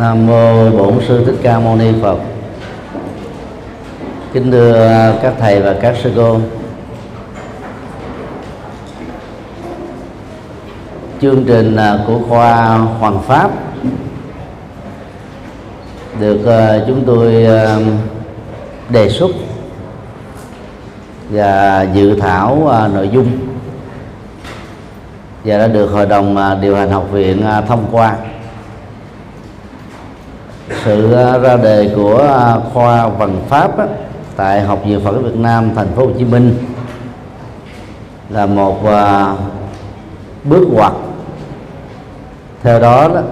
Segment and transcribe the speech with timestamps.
[0.00, 2.18] Nam mô Bổn sư Thích Ca Mâu Ni Phật.
[4.32, 6.40] Kính thưa các thầy và các sư cô.
[11.20, 13.50] Chương trình à, của khoa Hoàng Pháp
[16.20, 17.76] được à, chúng tôi à,
[18.88, 19.30] đề xuất
[21.30, 23.30] và dự thảo nội dung
[25.44, 28.16] và đã được hội đồng điều hành học viện thông qua
[30.84, 33.86] sự à, ra đề của à, khoa văn pháp á,
[34.36, 36.54] tại học viện Phật Việt Nam thành phố Hồ Chí Minh
[38.30, 39.34] là một à,
[40.44, 40.92] bước ngoặt.
[42.62, 43.22] Theo đó, đó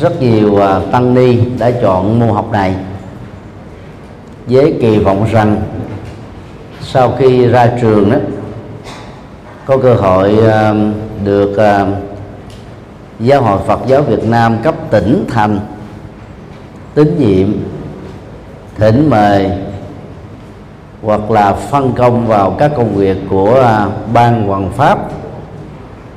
[0.00, 0.58] rất nhiều
[0.92, 2.74] tăng ni đã chọn môn học này
[4.46, 5.62] với kỳ vọng rằng
[6.80, 8.16] sau khi ra trường đó
[9.66, 10.38] có cơ hội
[11.24, 11.56] được
[13.20, 15.58] giáo hội Phật giáo Việt Nam cấp tỉnh thành
[16.94, 17.48] tín nhiệm,
[18.76, 19.50] thỉnh mời,
[21.02, 24.98] hoặc là phân công vào các công việc của à, ban hoàng pháp,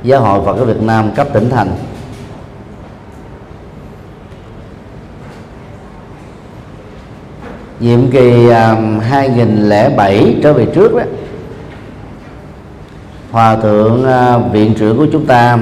[0.04, 1.72] giáo hội Phật giáo Việt Nam cấp tỉnh thành.
[7.80, 11.04] Nhiệm kỳ à, 2007 trở về trước đó,
[13.32, 15.58] hòa thượng à, viện trưởng của chúng ta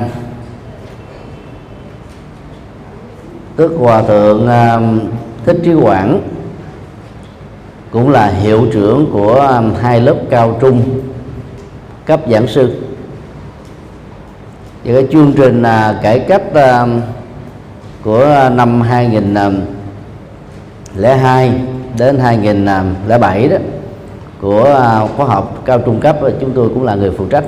[3.56, 4.80] tức hòa thượng à,
[5.46, 6.22] thích trí quảng
[7.92, 10.82] cũng là hiệu trưởng của à, hai lớp cao trung
[12.06, 12.82] cấp giảng sư.
[14.84, 16.44] Và cái chương trình à, cải cách
[18.04, 21.52] của năm 2002
[21.98, 23.58] đến 2007 đó
[24.42, 24.64] của
[25.18, 27.46] khóa học cao trung cấp, chúng tôi cũng là người phụ trách.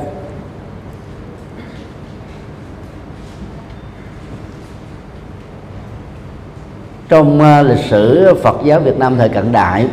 [7.10, 9.88] Trong ờ, lịch sử Phật giáo Việt Nam thời cận đại,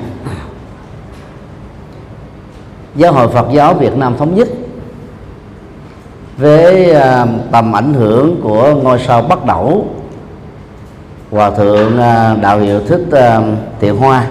[2.97, 4.49] giáo hội Phật giáo Việt Nam thống nhất
[6.37, 9.87] với ờ, tầm ảnh hưởng của ngôi sao bắt đầu
[11.31, 13.05] hòa thượng ờ, đạo hiệu thích
[13.81, 14.27] tiện hoa.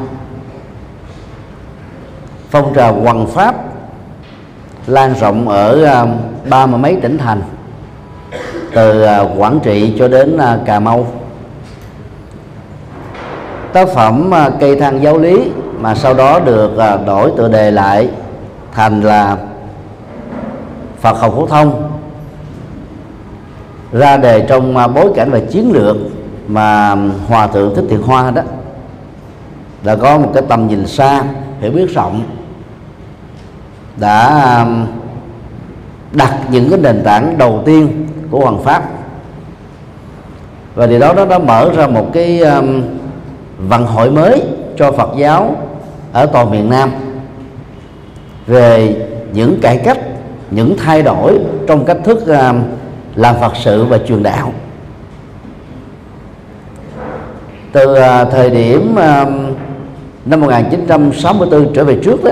[2.49, 3.55] Phong trào hoằng pháp
[4.87, 6.05] lan rộng ở
[6.49, 7.41] ba mươi mấy tỉnh thành,
[8.73, 9.05] từ
[9.37, 11.22] quảng trị cho đến cà mau
[13.73, 17.71] tác phẩm à, cây thang giáo lý mà sau đó được à, đổi tựa đề
[17.71, 18.09] lại
[18.71, 19.37] thành là
[20.99, 21.91] Phật học phổ thông.
[23.91, 25.95] Ra đề trong à, bối cảnh và chiến lược
[26.47, 26.95] mà
[27.27, 28.41] hòa thượng thích thiện hoa đó
[29.83, 31.23] đã có một cái tầm nhìn xa,
[31.59, 32.23] hiểu biết rộng,
[33.97, 34.65] đã
[36.11, 38.83] đặt những cái nền tảng đầu tiên của hoàng pháp.
[40.75, 42.41] Và điều đó nó đã mở ra một cái
[43.67, 44.43] vận hội mới
[44.77, 45.55] cho Phật giáo
[46.13, 46.91] ở toàn miền Nam.
[48.47, 48.95] Về
[49.33, 49.99] những cải cách,
[50.51, 52.53] những thay đổi trong cách thức à,
[53.15, 54.53] làm Phật sự và truyền đạo.
[57.71, 59.25] Từ à, thời điểm à,
[60.25, 62.31] năm 1964 trở về trước đó,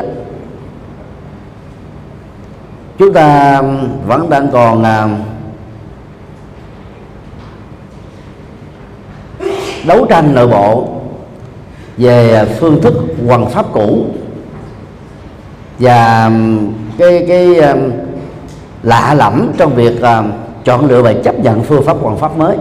[2.98, 3.62] chúng ta
[4.08, 4.84] vẫn đang còn
[9.88, 11.01] đấu tranh nội bộ
[11.98, 12.94] về à, phương thức
[13.28, 14.06] hoàn pháp cũ.
[15.80, 16.32] Và
[16.98, 17.56] cái cái
[18.84, 20.24] lạ lẫm trong việc à,
[20.64, 22.58] chọn lựa và chấp nhận phương pháp hoàn pháp mới.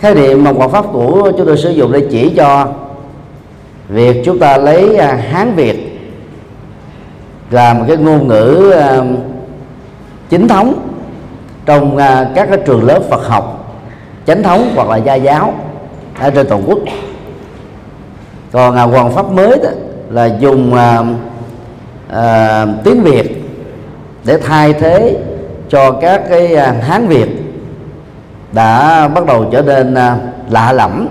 [0.00, 2.68] Khái niệm mà hoàn pháp cũ chúng tôi sử dụng để chỉ cho
[3.88, 5.88] việc chúng ta lấy à, hán việt
[7.50, 8.74] là một cái ngôn ngữ
[10.28, 10.88] chính thống
[11.66, 11.96] trong
[12.34, 13.74] các cái trường lớp Phật học,
[14.26, 15.54] chánh thống hoặc là gia giáo
[16.18, 16.78] ở trên toàn quốc
[18.52, 19.70] còn à, hoàng pháp mới đó
[20.10, 21.02] là dùng à,
[22.08, 23.44] à, tiếng việt
[24.24, 25.16] để thay thế
[25.68, 27.28] cho các cái à, hán việt
[28.52, 30.16] đã bắt đầu trở nên à,
[30.50, 31.08] lạ lẫm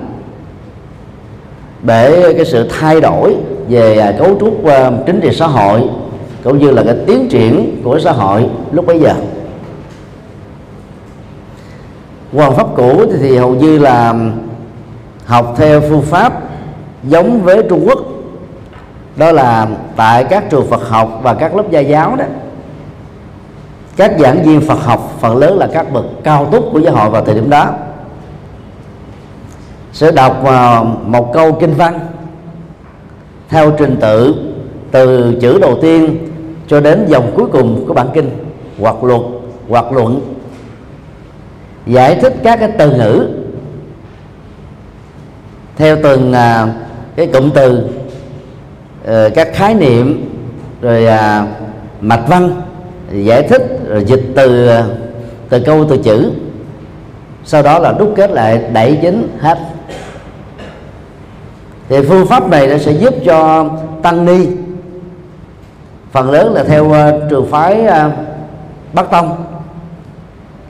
[1.83, 3.35] để cái sự thay đổi
[3.69, 5.81] về à, cấu trúc à, chính trị xã hội
[6.43, 9.13] cũng như là cái tiến triển của xã hội lúc bấy giờ.
[12.33, 14.15] Hoàng pháp cũ thì, thì hầu như là
[15.25, 16.50] học theo phương pháp
[17.03, 17.99] giống với Trung Quốc.
[19.15, 22.25] Đó là tại các trường Phật học và các lớp gia giáo đó,
[23.97, 27.09] các giảng viên Phật học phần lớn là các bậc cao túc của giáo hội
[27.09, 27.73] vào thời điểm đó.
[29.93, 31.99] Sẽ đọc à, một câu kinh văn
[33.49, 34.35] theo trình tự
[34.91, 36.17] từ chữ đầu tiên
[36.67, 38.29] cho đến dòng cuối cùng của bản kinh,
[38.79, 39.21] hoặc luật,
[39.69, 40.21] hoặc luận.
[41.85, 43.27] Giải thích các cái từ ngữ
[45.75, 46.67] theo từng à,
[47.21, 47.87] cái cụm từ
[49.05, 50.29] ờ, các khái niệm
[50.81, 51.47] rồi à,
[52.01, 52.61] mạch văn
[53.11, 54.95] giải thích rồi dịch từ ờ,
[55.49, 56.31] từ câu từ chữ.
[57.43, 59.57] Sau đó là đúc kết lại đẩy chính hết.
[61.89, 63.69] Thì phương pháp này nó sẽ giúp cho
[64.01, 64.47] tăng ni.
[66.11, 68.13] Phần lớn là theo uh, trường phái uh,
[68.93, 69.43] bắc tông.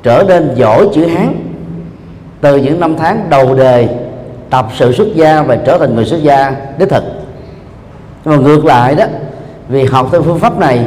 [0.04, 1.36] Trở nên giỏi chữ hán
[2.42, 3.90] từ những năm tháng đầu đời
[4.52, 7.04] tập sự xuất gia và trở thành người xuất gia, đích thực.
[8.26, 9.06] Nhưng mà ngược lại đó,
[9.70, 10.86] vì học theo phương pháp này,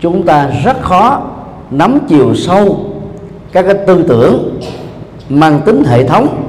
[0.00, 1.22] chúng ta rất khó
[1.70, 2.76] nắm chiều sâu
[3.52, 4.60] các cái tư tưởng
[5.28, 6.42] mang tính hệ thống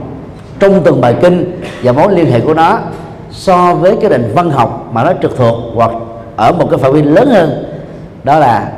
[0.60, 2.80] trong từng bài kinh và mối liên hệ của nó
[3.32, 5.92] so với cái nền văn học mà nó trực thuộc hoặc
[6.36, 7.64] ở một cái phạm vi lớn hơn.
[8.24, 8.72] Đó là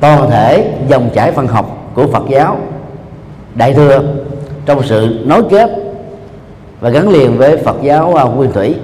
[0.00, 2.56] toàn thể dòng chảy văn học của Phật giáo.
[3.54, 4.02] Đại thừa
[4.66, 5.89] trong sự nối kết
[6.80, 8.74] và gắn liền với Phật giáo à, nguyên thủy.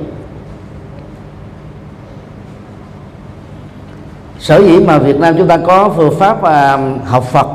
[4.39, 7.47] Sở dĩ mà Việt Nam chúng ta có phương pháp à, học Phật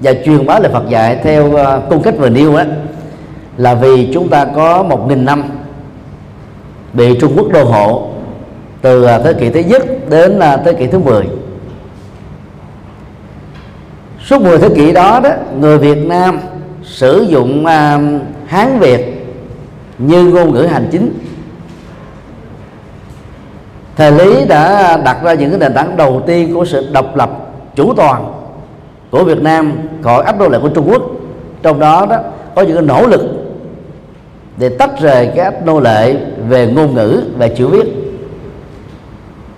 [0.00, 2.66] và truyền bá lời Phật dạy theo à, cung cách vừa nêu á,
[3.56, 5.44] là vì chúng ta có một nghìn năm
[6.92, 8.08] bị Trung Quốc đô hộ
[8.80, 11.24] từ thế kỷ thứ nhất đến thế kỷ thứ 10
[14.24, 15.30] suốt 10 thế kỷ đó đó,
[15.60, 16.40] người Việt Nam
[16.82, 17.66] sử dụng
[18.46, 19.09] Hán Việt
[20.00, 21.18] như ngôn ngữ hành chính.
[23.96, 27.30] Thời lý đã đặt ra những cái nền tảng đầu tiên của sự độc lập
[27.74, 28.32] chủ toàn
[29.10, 31.02] của Việt Nam khỏi áp nô lệ của Trung Quốc.
[31.62, 32.16] Trong đó đó
[32.54, 33.20] có những cái nỗ lực
[34.56, 36.16] để tách rời cái áp nô lệ
[36.48, 37.86] về ngôn ngữ và chữ viết.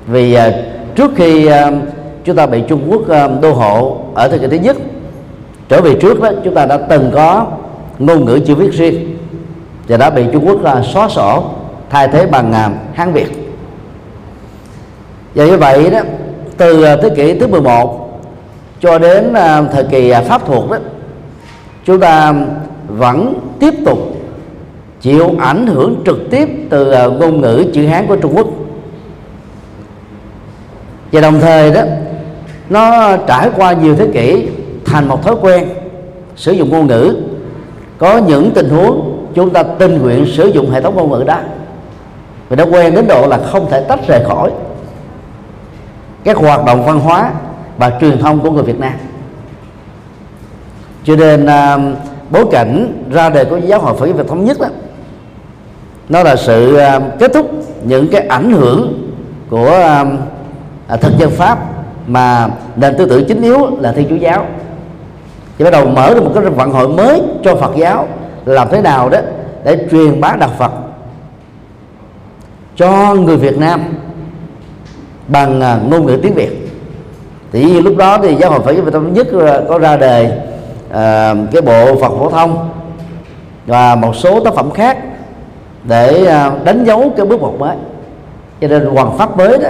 [0.06, 0.55] Vì uh,
[0.94, 1.53] trước khi uh,
[2.25, 4.77] chúng ta bị Trung Quốc uh, đô hộ ở thời kỳ thứ nhất
[5.69, 7.47] trở về trước đó chúng ta đã từng có
[7.99, 9.12] ngôn ngữ chữ viết riêng
[9.93, 11.44] và đã bị Trung Quốc uh, xóa sổ
[11.91, 13.29] thay thế bằng uh, Hán Việt.
[15.35, 16.00] Và như vậy đó
[16.56, 18.21] từ à, thế kỷ thứ 11
[18.81, 19.35] cho đến
[19.73, 20.77] thời kỳ Pháp thuộc đó
[21.85, 22.35] chúng ta
[22.89, 23.99] vẫn tiếp tục
[25.00, 28.47] chịu ảnh hưởng trực tiếp từ ngôn ngữ chữ Hán của Trung Quốc.
[31.12, 31.83] Và đồng thời đó
[32.71, 34.49] nó trải qua nhiều thế kỷ
[34.85, 35.69] thành một thói quen
[36.37, 37.17] sử dụng ngôn ngữ
[37.99, 41.38] có những tình huống chúng ta tình nguyện sử dụng hệ thống ngôn ngữ đó.
[42.49, 44.50] Vì nó quen đến độ là không thể tách rời khỏi
[46.25, 47.32] các hoạt động văn hóa
[47.79, 48.93] và truyền thông của người Việt Nam.
[51.05, 51.99] Cho nên uh,
[52.31, 54.69] bối cảnh ra đời của giáo hội Phật giáo Việt thống nhất đó
[56.08, 57.50] nó là sự uh, kết thúc
[57.84, 59.11] những cái ảnh hưởng
[59.50, 59.99] của
[60.93, 61.58] uh, thực dân pháp
[62.06, 64.46] mà nền tư tưởng chính yếu là thiên chúa giáo.
[65.58, 68.08] Thì bắt đầu mở ra một cái vận hội mới cho phật giáo
[68.44, 69.19] làm thế nào đó
[69.65, 70.73] để truyền bá đạo phật
[72.77, 73.81] cho người việt nam
[75.29, 76.69] bằng à, ngôn ngữ tiếng việt.
[77.53, 80.39] Thì lúc đó thì giáo hội phật giáo việt nam nhất à, có ra đề
[80.91, 82.71] à, cái bộ phật phổ thông
[83.67, 84.99] và một số tác phẩm khác
[85.85, 87.77] để à, đánh dấu cái bước một mới.
[88.61, 89.69] Cho nên hoàn pháp mới đó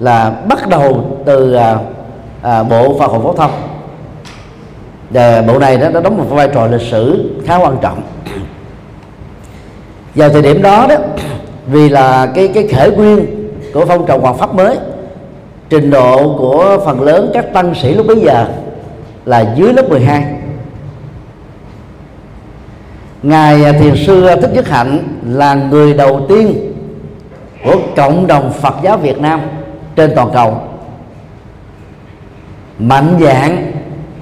[0.00, 1.78] là bắt đầu từ à,
[2.42, 3.50] à, bộ Phật học phổ thông
[5.10, 8.02] và bộ này đó, nó đóng một vai trò lịch sử khá quan trọng.
[10.14, 10.96] Vào thời điểm đó đó,
[11.66, 13.26] vì là cái cái khởi nguyên
[13.74, 14.78] của phong trào hoàng pháp mới,
[15.68, 18.46] trình độ của phần lớn các tăng sĩ lúc bấy giờ
[19.24, 20.24] là dưới lớp 12
[23.22, 26.72] ngài thiền sư thích nhất hạnh là người đầu tiên
[27.64, 29.40] của cộng đồng phật giáo việt nam
[29.96, 30.60] trên toàn cầu,
[32.78, 33.72] mạnh dạng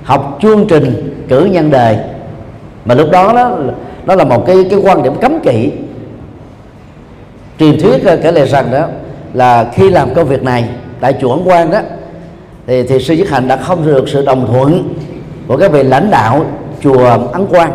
[0.05, 2.05] học chương trình cử nhân đề.
[2.85, 3.59] Mà lúc đó đó
[4.07, 5.71] nó là một cái cái quan điểm cấm kỵ.
[7.59, 8.87] Truyền thuyết ờ, kể lại rằng đó
[9.35, 10.69] là khi làm công việc này
[11.01, 11.79] tại chùa ấn quan đó
[12.67, 14.95] thì thì sư dứt hạnh đã không được sự đồng thuận
[15.49, 16.47] của các vị lãnh đạo
[16.81, 17.71] chùa ấn quan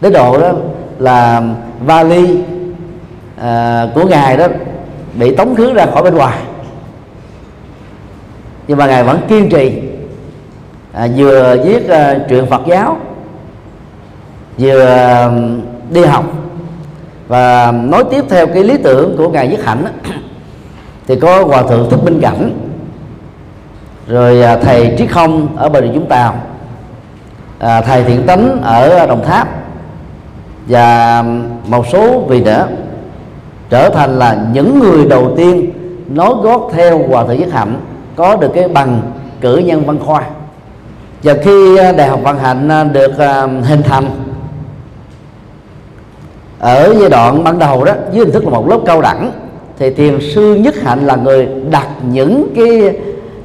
[0.00, 0.52] đến độ đó
[0.98, 1.42] là
[1.86, 2.38] vali
[3.40, 4.46] à, của ngài đó
[5.18, 6.38] bị tống khứ ra khỏi bên ngoài.
[8.68, 9.91] Nhưng mà ngài vẫn kiên trì
[10.92, 12.96] à, vừa viết à, truyện Phật giáo
[14.58, 15.30] vừa à,
[15.90, 16.24] đi học
[17.28, 19.84] và nói tiếp theo cái lý tưởng của ngài Nhất Hạnh
[21.06, 22.50] thì có hòa thượng Thích Minh Cảnh
[24.08, 26.34] rồi à, thầy Triết Không ở bờ Rịa Vũng Tàu
[27.58, 29.48] à, thầy Thiện Tánh ở Đồng Tháp
[30.68, 31.24] và
[31.66, 32.66] một số vị nữa
[33.70, 35.72] trở thành là những người đầu tiên
[36.08, 37.80] nói gót theo hòa thượng Nhất Hạnh
[38.16, 39.00] có được cái bằng
[39.40, 40.24] cử nhân văn khoa
[41.22, 44.10] và khi à, đại học văn hạnh à, được à, hình thành
[46.58, 49.32] ở giai đoạn ban đầu đó dưới hình thức là một lớp cao đẳng
[49.78, 52.96] thì thiền sư nhất hạnh là người đặt những cái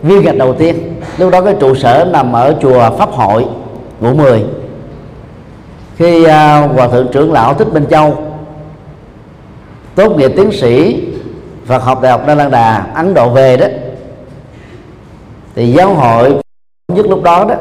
[0.04, 1.02] viên gạch đầu tiên.
[1.18, 3.46] Lúc đó cái trụ sở nằm ở chùa pháp hội
[4.00, 4.44] ngũ mười.
[5.96, 6.28] Khi uh,
[6.76, 8.18] hòa thượng trưởng lão thích minh châu
[9.96, 11.04] tốt nghiệp tiến sĩ
[11.66, 13.66] Phật học đại học Đà Lan Đà Ấn Độ về đó
[15.56, 16.34] thì giáo hội
[16.94, 17.56] nhất lúc đó đó,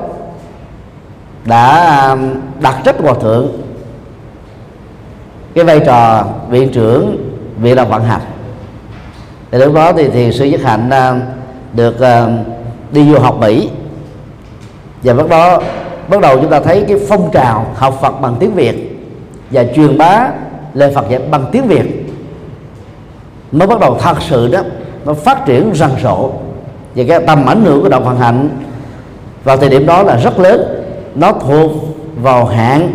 [1.45, 3.49] đã um, đặt trách hòa thượng.
[5.55, 7.31] Cái vai trò viện trưởng
[7.61, 8.21] viện đồng vận hành
[9.51, 11.21] thì lúc đó thì thì sư nhất hạnh um,
[11.73, 12.39] được um,
[12.93, 13.71] đi du học mỹ
[15.03, 15.61] và bắt đó,
[16.09, 18.99] bắt đầu chúng ta thấy cái phong trào học Phật bằng tiếng Việt
[19.51, 20.29] và truyền bá
[20.75, 22.13] lời Phật dạy bằng tiếng Việt.
[23.53, 24.61] Mới bắt đầu thật sự đó
[25.05, 26.31] nó phát triển rần rộ.
[26.95, 28.49] Và cái tầm ảnh hưởng của đạo Phật hạnh
[29.47, 30.85] vào thời điểm đó là rất lớn.
[31.15, 31.71] Nó thuộc
[32.17, 32.91] vào hạng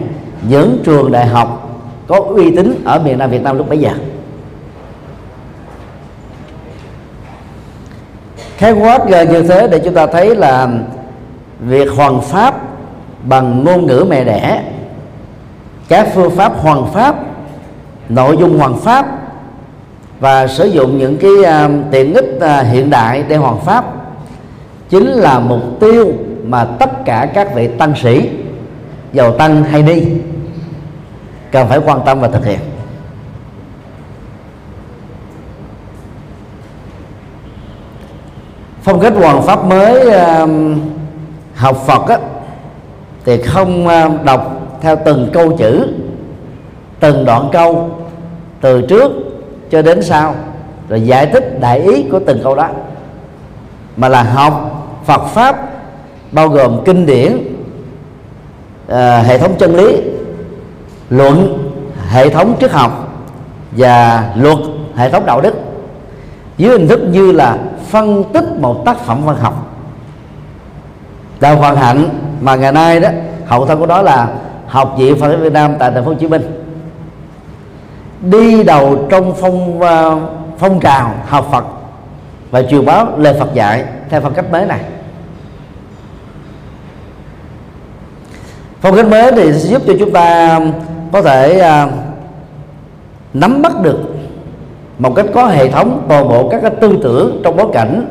[0.50, 1.70] những trường đại học
[2.08, 3.92] có uy tín ở miền Nam Việt Nam lúc bấy giờ.
[8.58, 10.68] Khái quát như thế để chúng ta thấy là
[11.60, 12.56] việc hoàn pháp
[13.24, 14.64] bằng ngôn ngữ mẹ đẻ
[15.88, 17.16] các phương pháp hoàn pháp
[18.10, 19.06] nội dung hoàn pháp
[20.20, 21.32] và sử dụng những cái
[21.66, 23.86] uh, tiện ích uh, hiện đại để hoàn pháp
[24.90, 26.14] chính là mục tiêu
[26.52, 28.30] mà tất cả các vị tăng sĩ
[29.14, 30.04] giàu tăng hay đi
[31.52, 32.60] cần phải quan tâm và thực hiện.
[38.82, 40.50] Phong cách hoàn pháp mới uh,
[41.56, 42.18] học Phật á,
[43.26, 45.88] thì không uh, đọc theo từng câu chữ
[47.00, 47.90] từng đoạn câu
[48.62, 49.12] từ trước
[49.70, 50.36] cho đến sau
[50.90, 52.70] rồi giải thích đại ý của từng câu đó
[53.98, 55.71] mà là học Phật pháp
[56.32, 57.38] bao gồm kinh điển
[58.88, 58.94] uh,
[59.26, 59.98] hệ thống chân lý
[61.10, 61.68] luận
[62.10, 63.08] hệ thống triết học
[63.72, 64.58] và luật
[64.96, 65.54] hệ thống đạo đức
[66.58, 67.58] dưới hình thức như là
[67.90, 69.68] phân tích một tác phẩm văn học.
[71.40, 72.10] Đạo Phật hạnh
[72.42, 73.10] mà ngày nay đó
[73.46, 74.28] hậu thân của đó là
[74.68, 76.42] học viện Phật giáo Việt Nam tại thành phố Hồ Chí Minh.
[78.22, 79.88] Đi đầu trong phong uh,
[80.58, 81.66] phong trào học Phật
[82.52, 84.80] và truyền báo lời Phật dạy theo phong cách mới này.
[88.82, 90.72] Phong cách mới thì giúp cho chúng ta um,
[91.12, 91.88] có thể à,
[93.34, 94.00] nắm bắt được
[95.00, 98.06] một cách có hệ thống toàn bộ các cái tư tưởng trong bối cảnh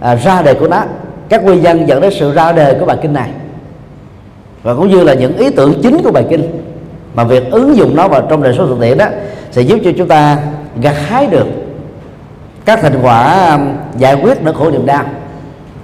[0.00, 0.82] à, ra đề của nó.
[1.28, 3.30] Các nguyên nhân dẫn đến sự ra đề của bài kinh này.
[4.62, 6.62] Và cũng như là những ý tưởng chính của bài kinh
[7.14, 9.06] mà việc ứng dụng nó vào trong đời sống thực tiễn đó
[9.50, 10.38] sẽ giúp cho chúng ta
[10.80, 11.46] gặt hái được
[12.64, 15.04] các thành quả um, giải quyết nỗi khổ niềm đau.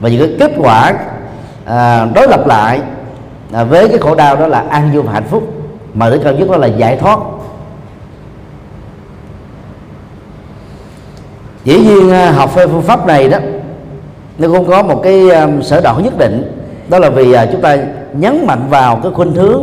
[0.00, 0.92] Và những cái kết quả
[1.64, 2.80] à, đối lập lại
[3.52, 5.52] à, với cái khổ đau đó là an vui và hạnh phúc.
[5.94, 7.18] Mà đích cao nhất đó là giải thoát.
[11.64, 13.38] Dĩ nhiên à, học phê phương pháp này đó
[14.38, 16.52] nó cũng có một cái um, sở đoạn nhất định.
[16.88, 17.76] Đó là vì uh, chúng ta
[18.12, 19.62] nhấn mạnh vào cái khuynh hướng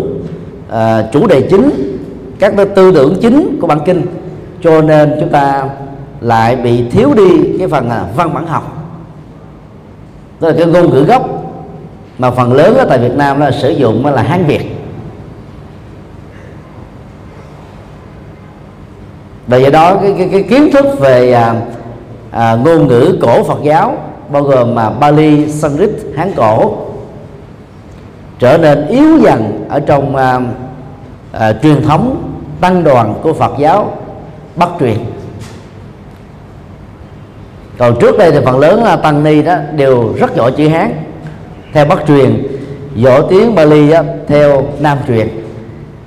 [0.67, 1.69] uh, chủ đề chính
[2.39, 4.05] các tư tưởng chính của bản kinh.
[4.61, 5.69] Cho nên chúng ta
[6.21, 8.77] lại bị thiếu đi cái phần uh, văn bản học.
[10.39, 11.34] Đó là cái ngôn ngữ gốc
[12.17, 14.75] mà phần lớn ở tại Việt Nam là sử dụng là Hán Việt.
[19.47, 21.55] Và do đó cái, cái, cái kiến thức về à,
[22.31, 23.97] à, ngôn ngữ cổ Phật giáo
[24.29, 26.75] bao gồm mà Bali, Sanskrit, Hán cổ
[28.39, 30.39] trở nên yếu dần ở trong à,
[31.31, 33.91] à, truyền thống tăng đoàn của Phật giáo
[34.55, 34.97] Bắc truyền.
[37.77, 40.93] Còn trước đây thì phần lớn là tăng ni đó đều rất giỏi chữ Hán
[41.75, 42.47] theo Bắc truyền
[42.95, 45.27] dỗ tiếng Bali á, theo Nam truyền.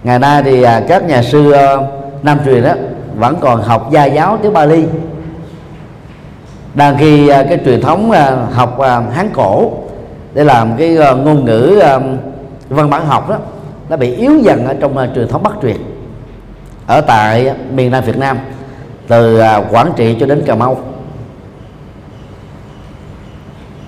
[0.05, 1.77] Ngày nay thì à, các nhà sư à,
[2.23, 2.73] Nam truyền đó
[3.17, 4.85] vẫn còn học gia giáo tiếng Bali.
[6.75, 9.73] Đang khi à, cái truyền thống à, học à, hán cổ
[10.35, 12.01] để làm cái ờ, ngôn ngữ ờ,
[12.69, 13.37] văn bản học đó
[13.89, 15.77] nó bị yếu dần ở trong truyền thống bắc truyền.
[16.87, 18.39] Ở tại miền nam việt nam
[19.09, 20.81] từ à, quảng trị cho đến cà mau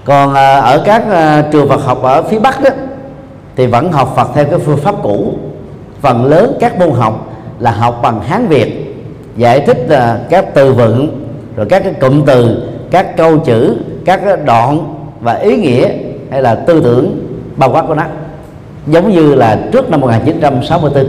[0.05, 2.71] còn à, ở các à, trường Phật học ở phía Bắc đó,
[3.57, 5.35] thì vẫn học Phật theo cái phương pháp cũ.
[6.01, 8.97] Phần lớn các môn học là học bằng Hán Việt,
[9.37, 11.27] giải thích à, các từ vựng,
[11.57, 15.89] rồi các cái cụm từ, các câu chữ, các đoạn và ý nghĩa
[16.31, 17.27] hay là tư tưởng
[17.57, 18.05] bao quát của nó.
[18.87, 21.09] Giống như là trước năm 1964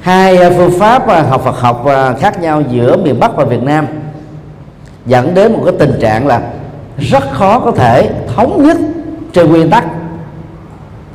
[0.00, 1.84] hai phương pháp học Phật học
[2.20, 3.86] khác nhau giữa miền Bắc và Việt Nam
[5.06, 6.42] dẫn đến một cái tình trạng là
[6.98, 8.76] rất khó có thể thống nhất
[9.32, 9.84] trên nguyên tắc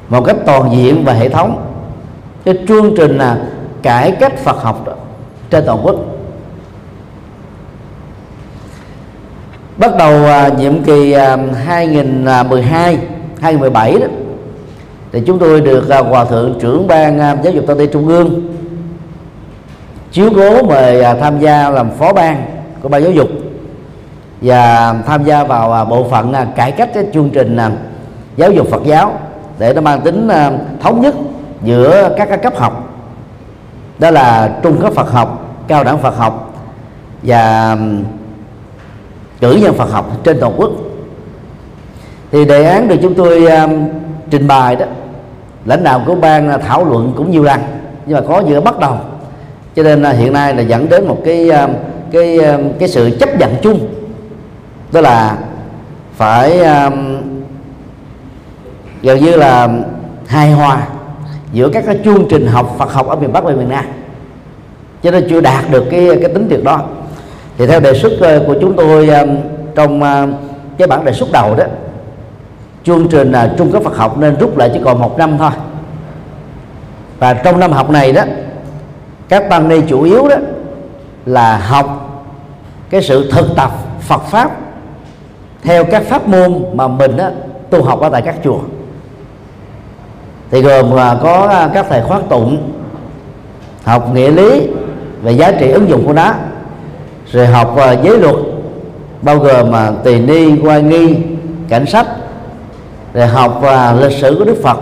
[0.09, 1.65] một cách toàn diện và hệ thống.
[2.45, 3.37] Cái chương trình là
[3.81, 4.85] cải cách Phật học
[5.49, 5.95] trên toàn quốc.
[9.77, 12.97] Bắt đầu uh, nhiệm kỳ uh, 2012
[13.39, 14.07] 2017 đó
[15.11, 18.07] thì chúng tôi được uh, hòa thượng trưởng ban à, giáo dục tăng Tây trung
[18.07, 18.41] ương
[20.11, 22.45] chiếu cố mời tham gia làm phó ban
[22.81, 23.29] của ban giáo dục
[24.41, 27.71] và tham gia vào à, bộ phận à, cải cách cái chương trình à,
[28.37, 29.19] giáo dục Phật giáo
[29.59, 30.29] để nó mang tính
[30.81, 31.15] thống nhất
[31.63, 32.89] giữa các cấp học.
[33.99, 36.53] Đó là trung cấp Phật học cao đẳng Phật học
[37.23, 37.77] và
[39.41, 40.71] cử nhân Phật học trên toàn quốc.
[42.31, 43.87] Thì đề án được chúng tôi um,
[44.29, 44.85] trình bày đó
[45.65, 47.59] lãnh đạo của ban thảo luận cũng nhiều lần
[48.05, 48.97] nhưng mà có giữa bắt đầu.
[49.75, 51.69] Cho nên là hiện nay là dẫn đến một cái um,
[52.11, 53.94] cái um, cái sự chấp nhận chung
[54.91, 55.37] đó là
[56.15, 57.17] phải um,
[59.01, 59.69] gần như là
[60.27, 60.87] hài hòa
[61.53, 63.85] giữa các cái chương trình học Phật học ở miền Bắc và miền Nam.
[65.03, 66.81] Cho nên chưa đạt được cái cái tính tuyệt đó
[67.57, 69.37] thì theo đề xuất ờ, của chúng tôi um,
[69.75, 70.27] trong ờ,
[70.77, 71.63] cái bản đề xuất đầu đó
[72.83, 75.51] chương trình là trung cấp Phật học nên rút lại chỉ còn một năm thôi.
[77.19, 78.23] Và trong năm học này đó
[79.29, 80.35] các tăng ni chủ yếu đó
[81.25, 82.01] là học
[82.89, 84.51] cái sự thực tập Phật pháp
[85.65, 87.31] theo các pháp môn mà mình á,
[87.69, 88.59] tu học ở tại các chùa.
[90.51, 92.71] Thì gồm là có à, các thầy khoát tụng
[93.83, 94.67] học nghĩa lý
[95.21, 96.33] về giá trị ứng dụng của nó
[97.31, 98.35] rồi học à, giới luật
[99.21, 101.15] bao gồm mà tỳ ni quan nghi
[101.69, 102.07] cảnh sách
[103.13, 104.77] rồi học uh, lịch sử của đức phật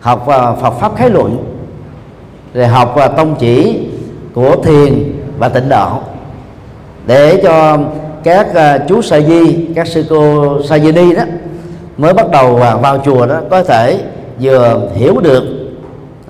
[0.00, 1.44] học uh, phật pháp khái luận
[2.54, 3.80] rồi học uh, tông chỉ
[4.34, 5.88] của thiền và tịnh độ
[7.06, 7.78] để cho
[8.24, 11.22] các uh, chú sa di các sư cô sa di ni đó
[11.96, 14.00] mới bắt đầu uh, vào chùa đó có thể
[14.40, 15.44] vừa hiểu được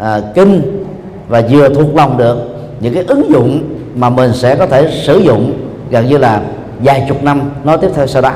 [0.00, 0.84] uh, kinh
[1.28, 2.38] và vừa thuộc lòng được
[2.80, 3.62] những cái ứng dụng
[3.94, 5.52] mà mình sẽ có thể sử dụng
[5.90, 6.42] gần như là
[6.78, 8.32] vài chục năm nói tiếp theo sau đó.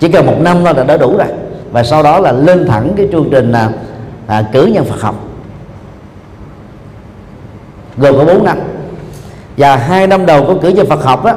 [0.00, 1.26] Chỉ cần một năm thôi là đã đủ rồi.
[1.72, 3.70] Và sau đó là lên thẳng cái chương trình là
[4.26, 5.14] à, cử nhân Phật học.
[7.96, 8.58] Gồm có 4 năm.
[9.56, 11.34] Và hai năm đầu của cử nhân Phật học đó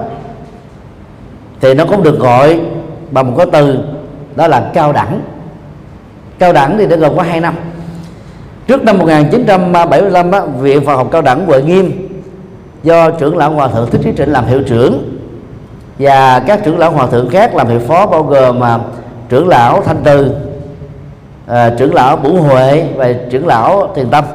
[1.62, 2.60] thì nó cũng được gọi
[3.12, 3.80] bằng một cái từ
[4.36, 5.22] đó là cao đẳng.
[6.40, 7.56] Cao đẳng thì đã gồm có hai năm.
[8.68, 12.08] Trước năm 1975 á, viện Phật học cao đẳng Huệ Nghiêm
[12.84, 15.20] do trưởng lão hòa thượng thích trí trịnh làm hiệu trưởng
[16.00, 18.80] và các trưởng lão hòa thượng khác làm hiệu phó bao gồm mà
[19.30, 20.32] trưởng lão thanh từ
[21.48, 24.26] à, trưởng lão bủ huệ và trưởng lão thiền tâm.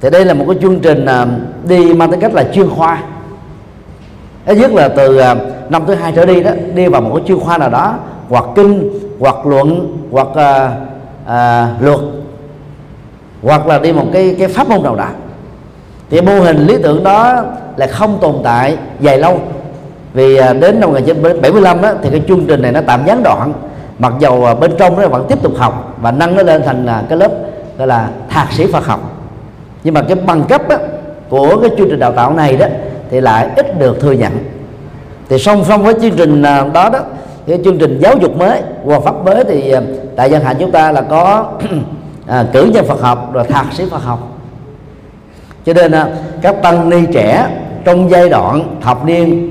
[0.00, 1.26] Thì đây là một cái chương trình à,
[1.68, 3.02] đi mang tính cách là chuyên khoa
[4.46, 5.36] ít nhất là từ à,
[5.68, 7.94] năm thứ hai trở đi đó đi vào một cái chuyên khoa nào đó
[8.28, 10.70] hoặc kinh hoặc luận hoặc à,
[11.26, 11.98] à, luật
[13.42, 15.08] hoặc là đi một cái cái pháp môn nào đó.
[16.10, 17.42] Thì mô hình lý tưởng đó
[17.76, 19.40] là không tồn tại dài lâu.
[20.14, 23.52] Vì à, đến năm 1975 đó thì cái chương trình này nó tạm gián đoạn.
[23.98, 26.86] Mặc dầu à, bên trong nó vẫn tiếp tục học và nâng nó lên thành
[27.08, 27.30] cái lớp
[27.78, 29.00] gọi là thạc sĩ Phật học.
[29.84, 30.76] Nhưng mà cái bằng cấp đó,
[31.28, 32.66] của cái chương trình đào tạo này đó
[33.10, 34.32] thì lại ít được thừa nhận.
[35.28, 36.98] Thì song song với chương trình à, đó đó
[37.46, 39.80] cái chương trình giáo dục mới hoàn pháp mới thì à,
[40.16, 41.46] tại dân hạnh chúng ta là có
[42.26, 44.38] à, cử nhân Phật học rồi thạc sĩ Phật học.
[45.66, 46.08] Cho nên à,
[46.42, 47.48] các tăng ni trẻ
[47.84, 49.50] trong giai đoạn thập niên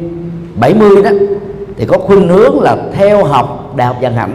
[0.55, 1.09] 70 đó
[1.77, 4.33] thì có khuynh hướng là theo học đại học dân hạnh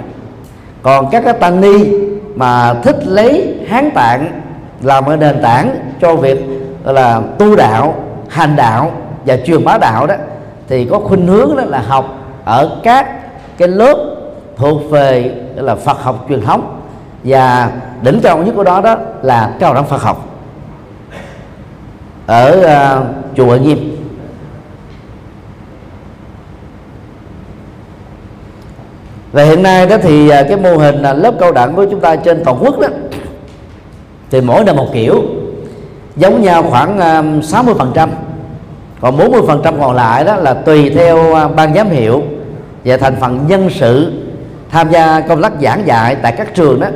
[0.83, 1.91] còn các cái tăng ni
[2.35, 4.41] mà thích lấy hán tạng
[4.83, 6.45] làm cái nền tảng cho việc
[6.85, 7.95] là tu đạo
[8.29, 8.93] hành đạo
[9.27, 10.15] và truyền bá đạo đó
[10.69, 13.07] thì có khuynh hướng đó là học ở các
[13.59, 13.97] cái lớp
[14.57, 16.81] thuộc về là Phật học truyền thống.
[17.25, 17.71] Và
[18.03, 20.27] đỉnh cao nhất của đó đó là cao đẳng Phật học
[22.27, 23.97] ở uh, chùa Huệ Nghiêm.
[29.33, 32.01] Và hiện nay đó thì ờ, cái mô hình ờ, lớp cao đẳng của chúng
[32.01, 32.89] ta trên toàn quốc đó
[34.31, 35.23] thì mỗi năm một kiểu
[36.17, 37.01] giống nhau khoảng
[37.43, 38.11] 60 phần trăm
[39.01, 42.23] còn 40 phần trăm còn lại đó là tùy theo à, ban giám hiệu
[42.85, 44.13] và thành phần nhân sự
[44.71, 46.87] tham gia công tác giảng dạy tại các trường đó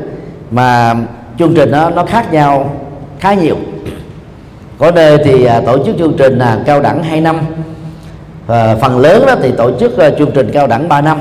[0.51, 0.95] mà
[1.39, 2.71] chương trình đó nó khác nhau
[3.21, 3.57] khá nhiều.
[4.79, 7.41] Có nơi thì à, tổ chức chương trình là cao đẳng 2 năm
[8.47, 11.21] và phần lớn đó thì tổ chức à, chương trình cao đẳng 3 năm.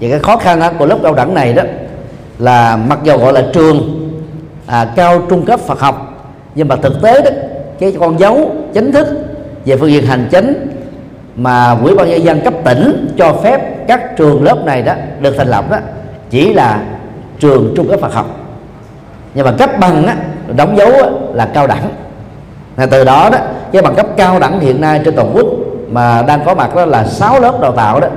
[0.00, 1.62] Và cái khó khăn của lớp cao đẳng này đó
[2.38, 4.08] là mặc dù gọi là trường
[4.66, 6.12] à, cao trung cấp Phật học
[6.54, 7.30] nhưng mà thực tế đó
[7.78, 9.06] cái con dấu chính thức
[9.66, 10.76] về phương diện hành chính
[11.36, 15.34] mà quỹ ban nhân dân cấp tỉnh cho phép các trường lớp này đó được
[15.38, 15.76] thành lập đó
[16.30, 16.82] chỉ là
[17.38, 18.26] trường trung cấp Phật học.
[19.34, 20.16] Nhưng mà cấp bằng á,
[20.56, 20.90] đóng dấu
[21.32, 21.88] là cao đẳng.
[22.76, 23.38] Là từ đó đó
[23.72, 25.46] cái bằng cấp cao đẳng hiện nay trên toàn quốc
[25.90, 28.08] mà đang có mặt đó là 6 lớp đào tạo đó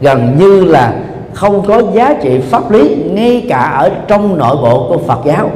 [0.00, 0.94] gần như là
[1.34, 5.50] không có giá trị pháp lý ngay cả ở trong nội bộ của Phật giáo.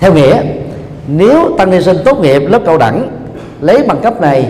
[0.00, 0.42] Theo nghĩa
[1.06, 3.08] nếu tăng ni sinh tốt nghiệp lớp cao đẳng,
[3.60, 4.48] lấy bằng cấp này,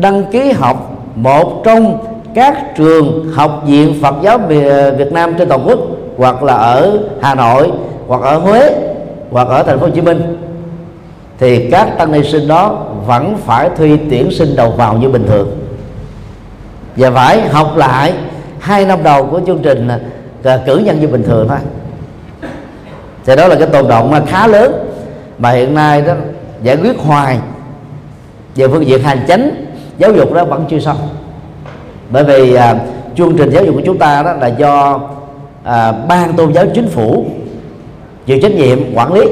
[0.00, 1.98] đăng ký học một trong
[2.34, 4.38] các trường học viện Phật giáo
[4.98, 5.78] Việt Nam trên toàn quốc,
[6.16, 7.72] hoặc là ở Hà Nội,
[8.06, 8.70] hoặc ở Huế,
[9.30, 10.38] hoặc ở thành phố Hồ Chí Minh,
[11.38, 15.26] thì các tăng ni sinh đó vẫn phải thi tuyển sinh đầu vào như bình
[15.28, 15.58] thường.
[16.96, 18.12] Và phải học lại
[18.58, 19.88] hai năm đầu của chương trình
[20.66, 21.58] cử nhân như bình thường thôi.
[23.26, 24.72] Thì đó là cái tồn động mà khá lớn
[25.42, 26.14] mà hiện nay đó
[26.62, 27.38] giải quyết hoài
[28.56, 30.96] về phương diện hành chính giáo dục đó vẫn chưa xong.
[32.10, 32.76] Bởi vì à,
[33.16, 35.00] chương trình giáo dục của chúng ta đó là do
[35.64, 37.26] à, ban tôn giáo chính phủ
[38.26, 39.26] chịu trách nhiệm quản lý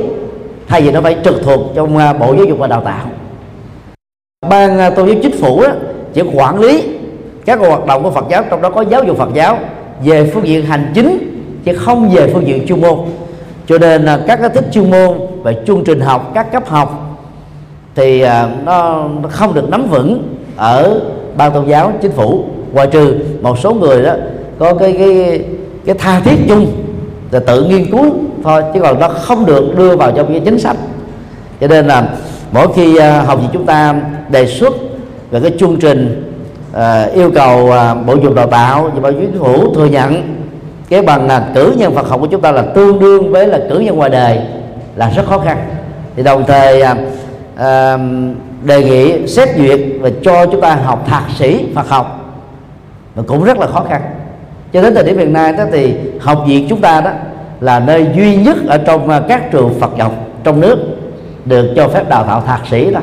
[0.68, 3.06] thay vì nó phải trực thuộc trong à, bộ giáo dục và đào tạo.
[4.48, 5.70] Ban à, tôn giáo chính phủ đó,
[6.12, 6.82] chỉ quản lý
[7.44, 9.58] các hoạt động của Phật giáo trong đó có giáo dục Phật giáo
[10.04, 12.98] về phương diện hành chính chứ không về phương diện chuyên môn.
[13.66, 17.18] Cho nên à, các cái thích chuyên môn về chương trình học các cấp học
[17.94, 18.24] thì
[18.64, 20.22] nó, nó không được nắm vững
[20.56, 21.00] ở
[21.36, 22.44] ban tôn giáo chính phủ.
[22.72, 24.12] Ngoài trừ một số người đó
[24.58, 25.42] có cái cái
[25.84, 26.66] cái tha thiết chung
[27.30, 28.06] là tự nghiên cứu
[28.44, 30.76] thôi chứ còn nó không được đưa vào trong cái chính sách.
[31.60, 32.08] Cho nên là
[32.52, 34.00] mỗi khi à, học viện chúng ta
[34.30, 34.74] đề xuất
[35.30, 36.32] về cái chương trình
[36.72, 40.36] à, yêu cầu à, bộ dục đào tạo và bộ chính phủ thừa nhận
[40.88, 43.60] cái bằng là cử nhân Phật học của chúng ta là tương đương với là
[43.70, 44.38] cử nhân ngoài đời
[44.96, 45.58] là rất khó khăn.
[46.16, 46.96] Thì đồng thời à,
[47.56, 47.98] à,
[48.64, 52.34] đề nghị xét duyệt và cho chúng ta học thạc sĩ Phật học.
[53.14, 54.02] Và cũng rất là khó khăn.
[54.72, 57.10] Cho đến thời điểm hiện nay đó thì học viện chúng ta đó
[57.60, 60.12] là nơi duy nhất ở trong à, các trường Phật học
[60.44, 60.78] trong nước
[61.44, 63.00] được cho phép đào tạo thạc sĩ đó.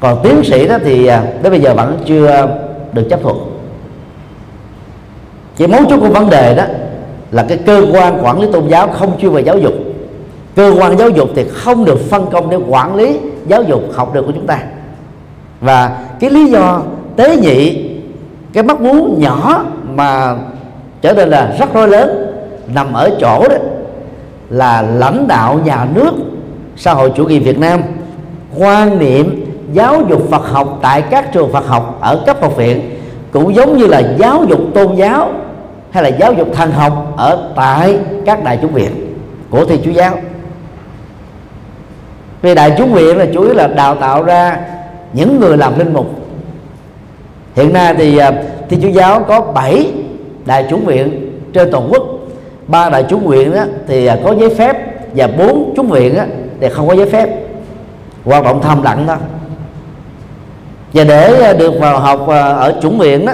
[0.00, 2.48] Còn tiến sĩ đó thì à, đến bây giờ vẫn chưa
[2.92, 3.36] được chấp thuận.
[5.56, 6.64] Chỉ mấu chốt của vấn đề đó
[7.30, 9.72] là cái cơ quan quản lý tôn giáo không chuyên về giáo dục.
[10.56, 14.14] Cơ quan giáo dục thì không được phân công để quản lý giáo dục học
[14.14, 14.58] được của chúng ta.
[15.60, 16.82] Và cái lý do
[17.16, 17.90] tế nhị,
[18.52, 19.64] cái mắc muốn nhỏ
[19.94, 20.36] mà
[21.02, 22.32] trở nên là rất rối lớn
[22.74, 23.56] nằm ở chỗ đó,
[24.50, 26.10] là lãnh đạo nhà nước
[26.76, 27.82] xã hội chủ nghĩa Việt Nam
[28.58, 32.90] quan niệm giáo dục Phật học tại các trường Phật học ở cấp học viện
[33.30, 35.30] cũng giống như là giáo dục tôn giáo
[35.90, 39.16] hay là giáo dục thần học ở tại các đại chúng viện
[39.50, 40.18] của thi chúa giáo?
[42.42, 44.60] Vì đại chúng viện là chủ yếu là đào tạo ra
[45.12, 46.06] những người làm linh mục.
[47.54, 48.32] Hiện nay thì à,
[48.68, 49.92] thi chúa giáo có 7
[50.46, 52.02] đại chúng viện trên toàn quốc.
[52.66, 54.76] Ba đại chúng viện đó, thì à, có giấy phép
[55.14, 56.22] và bốn chúng viện đó,
[56.60, 57.28] thì không có giấy phép.
[58.24, 59.16] Hoạt động thầm lặng thôi.
[60.92, 63.32] Và để à, được vào học à, ở chủng viện đó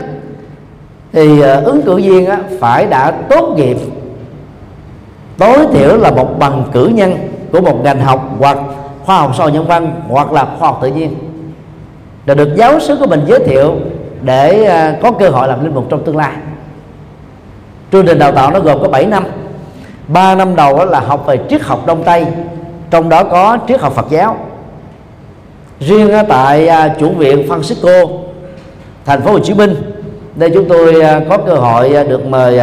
[1.15, 3.77] thì ờ, ứng cử viên á, phải đã tốt nghiệp
[5.39, 7.15] tối thiểu là một bằng cử nhân
[7.53, 8.59] của một ngành học hoặc
[9.05, 11.15] khoa học xã hội nhân văn hoặc là khoa học tự nhiên.
[12.27, 13.75] Để được giáo sư của mình giới thiệu
[14.23, 16.33] để ờ, có cơ hội làm linh mục trong tương lai.
[17.93, 19.25] Chương trình đào tạo nó gồm có 7 năm.
[20.09, 22.27] 3 năm đầu đó là học về triết học đông tây
[22.91, 24.37] trong đó có triết học phật giáo.
[25.81, 28.09] Riêng tại à, chủ viện Francisco
[29.05, 29.94] thành phố Hồ Chí Minh
[30.37, 32.59] đây chúng tôi à, có cơ hội à, được mời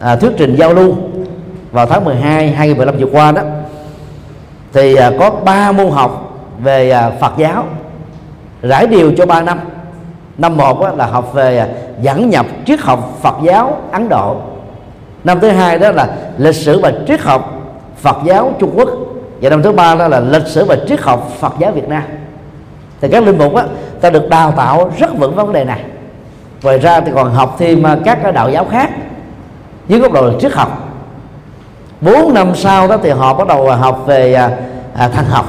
[0.00, 0.94] à, thuyết trình giao lưu
[1.72, 3.42] vào tháng 12 2015 vừa qua đó.
[4.72, 7.64] Thì có ba môn học về Phật giáo,
[8.62, 9.60] rải điều cho 3 năm.
[10.38, 14.36] Năm một là học về dẫn nhập triết học Phật giáo Ấn Độ.
[15.24, 17.52] Năm thứ hai đó là lịch sử và triết học
[17.96, 18.88] Phật giáo Trung Quốc.
[19.40, 22.02] Và năm thứ ba đó là lịch sử và triết học Phật giáo Việt Nam.
[23.00, 23.64] Thì các linh mục á,
[24.00, 25.80] ta được đào tạo rất vững vấn đề này
[26.62, 28.90] ngoài ra thì còn học thêm à, các đạo giáo khác
[29.88, 30.88] dưới góc độ là triết học.
[32.00, 34.50] 4 năm sau đó thì họ bắt đầu à, học về à,
[34.94, 35.46] à, thần học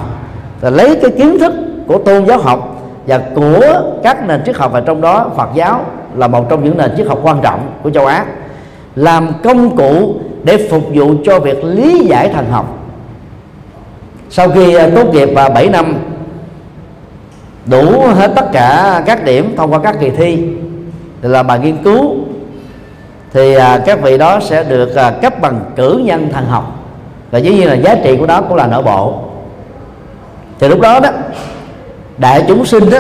[0.61, 1.53] và lấy cái kiến thức
[1.87, 5.31] của tôn giáo học và của các nền triết học và trong đó.
[5.37, 8.25] Phật giáo là một trong những nền triết học quan trọng của châu Á
[8.95, 12.77] làm công cụ để phục vụ cho việc lý giải thần học.
[14.29, 15.95] Sau khi tốt nghiệp và 7 năm
[17.65, 20.47] đủ hết tất cả các điểm thông qua các kỳ thi
[21.27, 22.15] là bài nghiên cứu.
[23.33, 26.75] Thì à, các vị đó sẽ được à, cấp bằng cử nhân thần học.
[27.31, 29.13] Và dĩ nhiên là giá trị của đó cũng là nội bộ.
[30.59, 31.09] Thì lúc đó đó
[32.17, 32.99] đại chúng sinh đó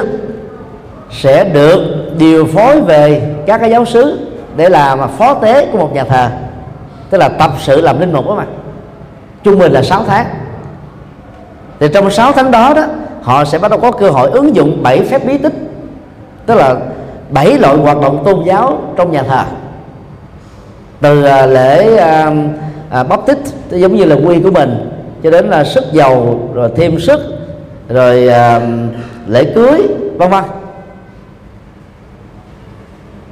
[1.11, 1.79] sẽ được
[2.17, 6.29] điều phối về các cái giáo sứ để làm phó tế của một nhà thờ.
[7.09, 8.45] Tức là tập sự làm linh mục đó mà.
[9.43, 10.25] Trung bình là 6 tháng.
[11.79, 12.85] Thì trong 6 tháng đó đó
[13.21, 15.53] họ sẽ bắt đầu có cơ hội ứng dụng bảy phép bí tích.
[16.45, 16.75] Tức là
[17.29, 19.43] bảy loại hoạt động tôn giáo trong nhà thờ.
[21.01, 22.31] Từ à, lễ à,
[22.89, 24.89] à, bắp tích giống như là quy của mình
[25.23, 27.19] cho đến là sức dầu rồi thêm sức
[27.89, 28.61] rồi à,
[29.27, 29.87] lễ cưới
[30.17, 30.43] vân vân.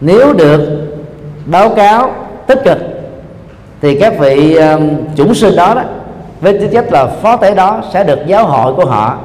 [0.02, 0.88] Nếu được
[1.46, 2.12] báo cáo
[2.48, 2.78] tích cực
[3.82, 5.84] thì các vị à, um, chủng sinh đó đó
[6.42, 9.18] với tư cách là phó tế đó sẽ được giáo hội của họ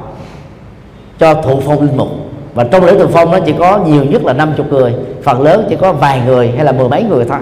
[1.19, 2.07] cho thụ phong linh mục
[2.53, 5.65] và trong lễ thụ phong nó chỉ có nhiều nhất là 50 người phần lớn
[5.69, 7.39] chỉ có vài người hay là mười mấy người thôi.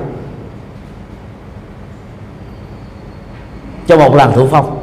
[3.88, 4.78] Cho một lần thủ phong.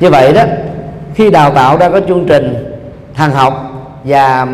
[0.00, 0.42] Như vậy đó
[1.14, 2.74] khi đào tạo ra có chương trình
[3.14, 3.72] thằng học
[4.04, 4.46] và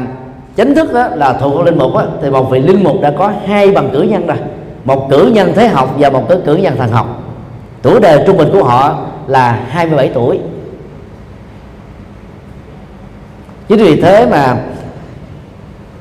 [0.56, 3.12] chính thức đó là thụ phong linh mục đó, thì một vị linh mục đã
[3.18, 4.36] có hai bằng cử nhân rồi.
[4.84, 7.22] Một cử nhân thế học và một cái cử nhân thần học.
[7.82, 10.40] Tuổi đời trung bình của họ là 27 tuổi.
[13.76, 14.56] Chính vì thế mà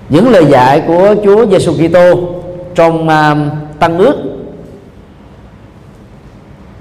[0.10, 2.30] những lời dạy của Chúa Giêsu Kitô
[2.76, 4.16] trong uh, tăng ước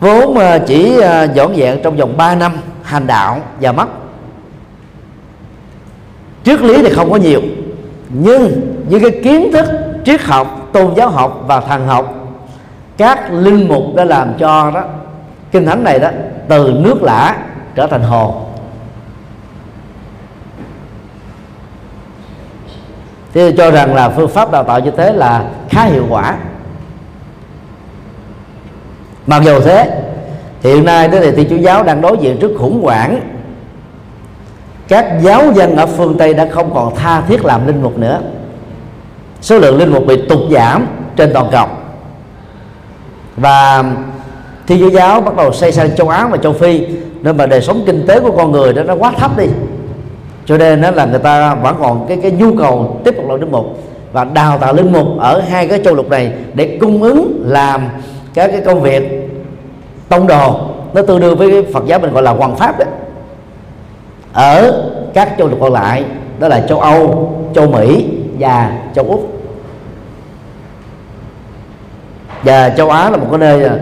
[0.01, 3.87] vốn uh, chỉ à, uh, dọn dẹn trong vòng 3 năm hành đạo và mất
[6.45, 7.41] triết lý thì không có nhiều
[8.09, 9.67] nhưng những cái kiến thức
[10.05, 12.15] triết học tôn giáo học và thần học
[12.97, 14.85] các linh mục đã làm cho đó
[15.53, 16.09] kinh thánh này đó
[16.49, 17.37] từ nước lã
[17.75, 18.50] trở thành hồ.
[23.35, 26.37] Thì cho rằng là phương pháp đào tạo như thế là khá hiệu quả.
[29.27, 30.03] Mặc dù thế,
[30.63, 33.21] hiện nay đó thì thiên chúa giáo đang đối diện trước khủng hoảng.
[34.89, 38.21] Các giáo dân ở phương tây đã không còn tha thiết làm linh mục nữa.
[39.41, 41.67] Số lượng linh mục bị tụt giảm trên toàn cầu.
[43.37, 43.85] Và
[44.67, 46.87] thiên chúa giáo bắt đầu xây sang châu á và châu phi,
[47.21, 49.47] nên mà đời sống kinh tế của con người đó nó quá thấp đi
[50.47, 53.41] cho nên đó là người ta vẫn còn cái cái nhu cầu tiếp tục làm
[53.41, 53.79] linh mục
[54.13, 57.89] và đào tạo linh mục ở hai cái châu lục này để cung ứng làm
[58.35, 59.31] các cái công việc
[60.09, 60.61] tông đồ.
[60.95, 62.89] Nó tương đương với Phật giáo mình gọi là hoàng pháp đấy.
[64.33, 64.83] Ở
[65.15, 66.05] các châu lục còn lại
[66.39, 68.07] đó là châu Âu, châu Mỹ
[68.39, 69.33] và châu Úc.
[72.43, 73.79] Và châu Á là một cái nơi là,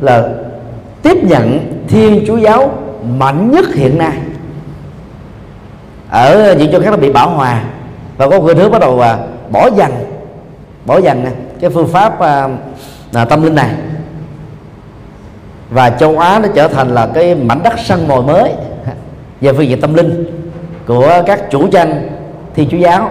[0.00, 0.28] là
[1.02, 2.70] tiếp nhận Thiên Chúa giáo
[3.18, 4.07] mạnh nhất hiện nay
[6.10, 7.62] ở những chỗ khác nó bị bảo hòa.
[8.16, 9.18] Và có người thứ bắt đầu à,
[9.50, 9.92] bỏ dần
[10.84, 12.48] bỏ dần à, cái phương pháp à,
[13.12, 13.70] à, tâm linh này.
[15.70, 18.52] Và châu Á nó trở thành là cái mảnh đất săn mồi mới
[19.40, 20.24] về phương diện tâm linh
[20.86, 22.08] của các chủ tranh
[22.54, 23.10] thiên chúa giáo.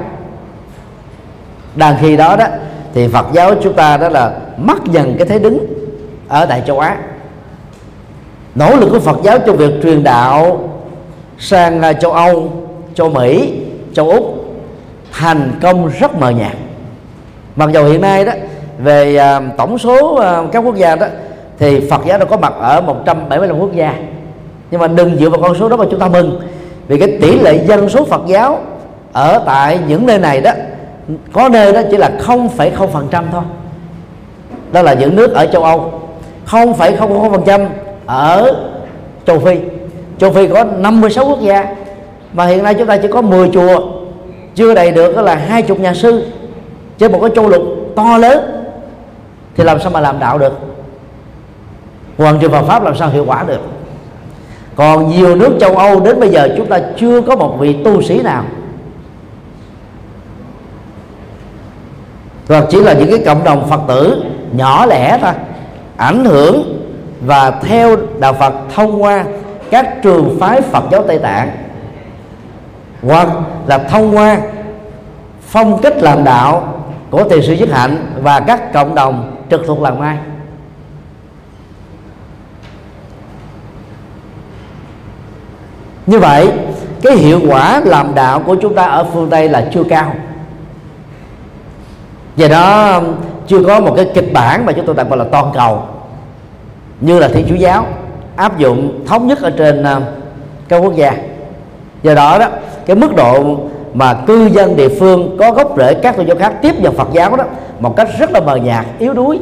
[1.75, 2.45] Đang khi đó đó
[2.93, 5.65] thì Phật giáo chúng ta đó là mất dần cái thế đứng
[6.27, 6.97] ở tại châu Á.
[8.55, 10.69] Nỗ lực của Phật giáo trong việc truyền đạo
[11.39, 12.51] sang à, châu Âu,
[12.97, 13.53] châu Mỹ,
[13.93, 14.45] châu Úc
[15.11, 16.51] thành công rất mờ nhạt.
[17.55, 18.31] Mặc dù hiện nay đó
[18.79, 21.07] về à, tổng số à, các quốc gia đó
[21.59, 23.93] thì Phật giáo đã có mặt ở 175 quốc gia.
[24.71, 26.39] Nhưng mà đừng dựa vào con số đó mà chúng ta mừng.
[26.87, 28.59] Vì cái tỷ lệ dân số Phật giáo
[29.13, 30.51] ở tại những nơi này đó
[31.33, 33.43] có nơi đó chỉ là 0,0% thôi.
[34.71, 36.01] Đó là những nước ở châu Âu.
[36.47, 37.67] 0,00%
[38.05, 38.55] ở
[39.25, 39.55] châu Phi.
[40.17, 41.65] Châu Phi có 56 quốc gia
[42.37, 43.81] mà hiện nay chúng ta chỉ có 10 chùa,
[44.55, 46.25] chưa đầy được là hai chục nhà sư
[46.97, 47.61] trên một cái châu lục
[47.95, 48.63] to lớn,
[49.55, 50.53] thì làm sao mà làm đạo được?
[52.17, 53.59] Hoàn trường Phật pháp làm sao hiệu quả được?
[54.75, 58.01] Còn nhiều nước châu Âu đến bây giờ chúng ta chưa có một vị tu
[58.01, 58.43] sĩ nào.
[62.47, 64.23] Hoặc chỉ là những cái cộng đồng Phật tử
[64.53, 65.33] nhỏ lẻ thôi,
[65.97, 66.83] ảnh hưởng
[67.25, 69.25] và theo đạo Phật thông qua
[69.71, 71.66] các trường phái Phật giáo Tây Tạng
[73.01, 73.27] hoặc
[73.67, 74.37] là thông qua
[75.41, 76.73] phong cách làm đạo
[77.09, 80.17] của tiền sư Dứt Hạnh và các cộng đồng trực thuộc làng Mai.
[86.05, 86.51] Như vậy,
[87.01, 90.13] cái hiệu quả làm đạo của chúng ta ở phương tây là chưa cao.
[92.35, 93.01] Do đó,
[93.47, 95.83] chưa có một cái kịch bản mà chúng tôi đặt gọi là toàn cầu,
[97.01, 97.85] như là thiên chúa giáo
[98.35, 100.01] áp dụng thống nhất ở trên ờ,
[100.67, 101.13] các quốc gia.
[102.03, 102.49] Do đó đó
[102.87, 103.57] cái mức độ
[103.93, 107.07] mà cư dân địa phương có gốc rễ các tôn giáo khác tiếp nhận Phật
[107.13, 107.43] giáo đó,
[107.79, 109.39] một cách rất là mờ nhạt, yếu đuối.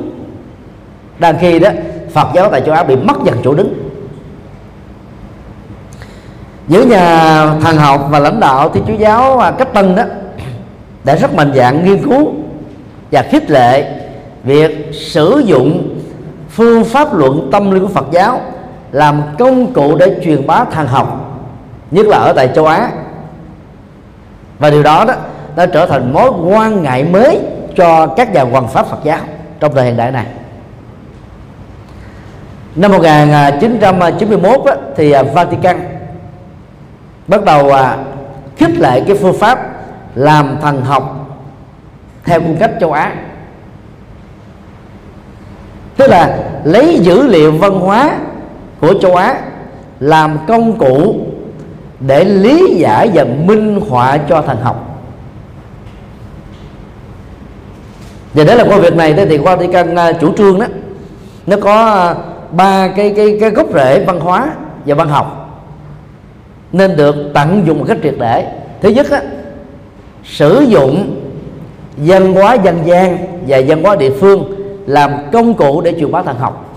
[1.20, 1.70] Đang khi đó,
[2.14, 3.74] Phật giáo tại châu Á bị mất dần chỗ đứng.
[6.68, 10.04] Những nhà thần học và lãnh đạo thì chúa giáo cách tân đó
[11.04, 12.34] đã rất mạnh dạng nghiên cứu
[13.12, 13.92] và khích lệ
[14.44, 16.00] việc sử dụng
[16.50, 18.42] phương pháp luận tâm linh của Phật giáo
[18.92, 21.40] làm công cụ để truyền bá thần học,
[21.92, 22.90] nhất là ở tại châu Á
[24.60, 25.14] và điều đó đó
[25.56, 27.40] đã trở thành mối quan ngại mới
[27.76, 29.20] cho các nhà hoàng pháp Phật giáo
[29.60, 30.26] trong thời hiện đại này.
[32.76, 35.80] Năm 1991 đó, thì à, Vatican
[37.28, 37.98] bắt đầu à,
[38.58, 39.60] khích lệ cái phương pháp
[40.16, 41.28] làm thần học
[42.26, 43.16] theo cung cách châu Á.
[45.98, 48.18] Tức là lấy dữ liệu văn hóa
[48.82, 49.42] của châu Á
[50.00, 51.16] làm công cụ
[52.08, 55.02] để lý giải và minh họa cho thần học.
[58.34, 60.66] Và đó là công việc này thì qua đi căn à, chủ trương đó
[61.48, 62.16] nó có à,
[62.52, 64.50] ba cái cái cái gốc rễ văn hóa
[64.86, 65.62] và văn học
[66.72, 68.52] nên được tận dụng một cách triệt để.
[68.82, 69.22] Thứ nhất á,
[70.24, 71.22] sử dụng
[71.98, 76.22] văn hóa dân gian và văn hóa địa phương làm công cụ để truyền bá
[76.22, 76.76] thần học.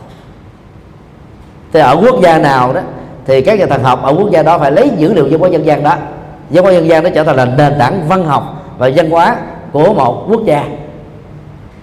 [1.72, 2.80] Thì ở quốc gia nào đó
[3.28, 5.48] thì các nhà thần học ở quốc gia đó phải lấy dữ liệu văn hóa
[5.48, 5.94] dân gian đó.
[6.50, 9.36] Văn hóa dân gian đó trở thành là nền tảng văn học và văn hóa
[9.72, 10.64] của một quốc gia.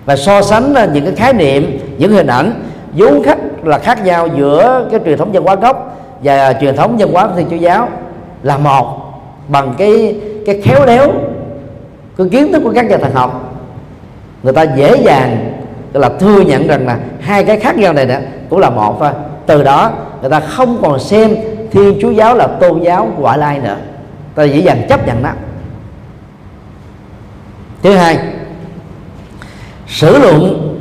[0.06, 2.54] Và so sánh những cái khái niệm, những hình ảnh,
[2.94, 6.96] vốn khách là khác nhau giữa cái truyền thống văn hóa gốc và truyền thống
[6.98, 7.90] văn hóa của thiên chúa giáo
[8.44, 8.98] là một,
[9.48, 11.12] bằng cái cái khéo léo,
[12.18, 13.54] cái kiến thức của các nhà thần học.
[14.44, 15.54] Người ta dễ dàng
[15.94, 18.16] là thừa nhận rằng là hai cái khác nhau này đó
[18.50, 19.10] cũng là một thôi.
[19.46, 19.92] Từ đó
[20.26, 21.36] người ta không còn xem
[21.72, 23.78] thiên chúa giáo là tôn giáo ngoại lai nữa.
[24.36, 25.30] Ta dễ dàng chấp nhận nó
[27.84, 28.20] thứ hai
[29.88, 30.78] sử dụng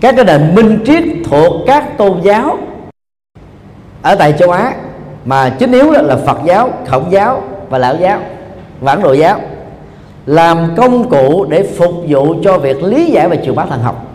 [0.00, 2.58] các cái nền minh triết thuộc các tôn giáo
[4.02, 4.74] ở tại châu Á
[5.24, 8.18] mà chính yếu là Phật giáo, Khổng giáo và Lão giáo
[8.80, 9.40] và Ấn Độ giáo
[10.26, 14.06] làm công cụ để phục vụ cho việc lý giải và truyền bá thần học.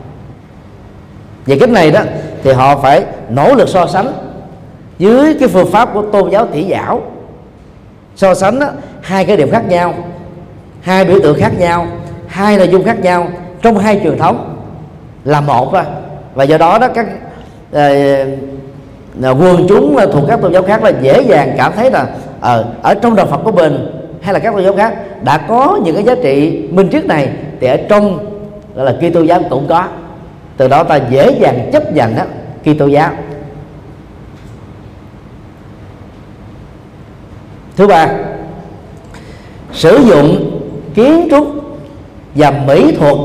[1.46, 2.02] Về cái này đó
[2.44, 4.27] thì họ phải nỗ lực so sánh
[5.00, 7.02] dưới cái phương pháp của tôn giáo tỷ giáo
[8.16, 8.68] so sánh đó,
[9.02, 9.94] hai cái điểm khác nhau
[10.82, 11.88] hai biểu tượng khác nhau
[12.28, 13.28] hai nội dung khác nhau
[13.62, 14.56] trong hai truyền thống
[15.26, 15.84] là một thôi
[16.34, 17.08] và do đó đó các
[17.72, 17.80] uh,
[19.20, 22.08] quần chúng thuộc các tôn giáo khác là dễ dàng cảm thấy là
[22.42, 23.88] ở, ở trong đạo Phật của mình
[24.22, 27.30] hay là các tôn giáo khác đã có những cái giá trị minh triết này
[27.62, 28.26] thì ở trong
[28.76, 29.84] gọi là Kitô giáo cũng có.
[30.58, 32.24] Từ đó ta dễ dàng chấp nhận đó
[32.62, 33.12] Kitô giáo.
[37.78, 38.08] Thứ ba,
[39.72, 40.60] sử dụng
[40.96, 41.48] kiến trúc
[42.36, 43.16] và mỹ thuật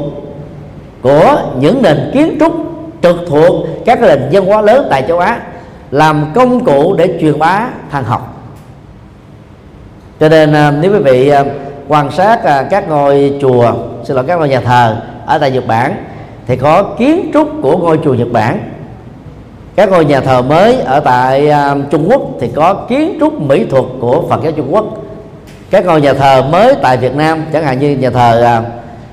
[1.02, 2.52] của những nền kiến trúc
[3.02, 5.40] trực thuộc các nền văn hóa lớn tại châu Á
[5.90, 8.42] làm công cụ để truyền bá thần học.
[10.20, 11.44] Cho nên à, nếu quý vị à,
[11.88, 13.72] quan sát à, các ngôi chùa,
[14.04, 15.94] xin lỗi, các ngôi nhà thờ ở tại Nhật Bản,
[16.46, 18.71] thì có kiến trúc của ngôi chùa Nhật Bản
[19.76, 23.66] các ngôi nhà thờ mới ở tại à, Trung Quốc thì có kiến trúc mỹ
[23.70, 24.84] thuật của Phật giáo Trung Quốc.
[25.70, 28.62] Các ngôi nhà thờ mới tại Việt Nam chẳng hạn như nhà thờ à,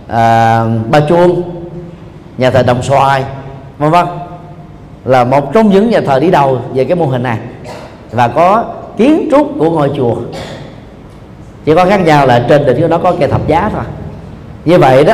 [0.08, 1.42] à, Ba Chuông
[2.38, 3.24] nhà thờ Đồng Xoài
[3.78, 4.06] vân vân
[5.06, 7.38] là một trong những nhà thờ đi đầu về cái mô hình này.
[8.12, 8.64] Và có
[8.98, 10.16] kiến trúc của ngôi chùa.
[11.66, 13.84] Chỉ có khác nhau là trên đỉnh của nó có cây thập giá thôi.
[14.66, 15.14] Như vậy đó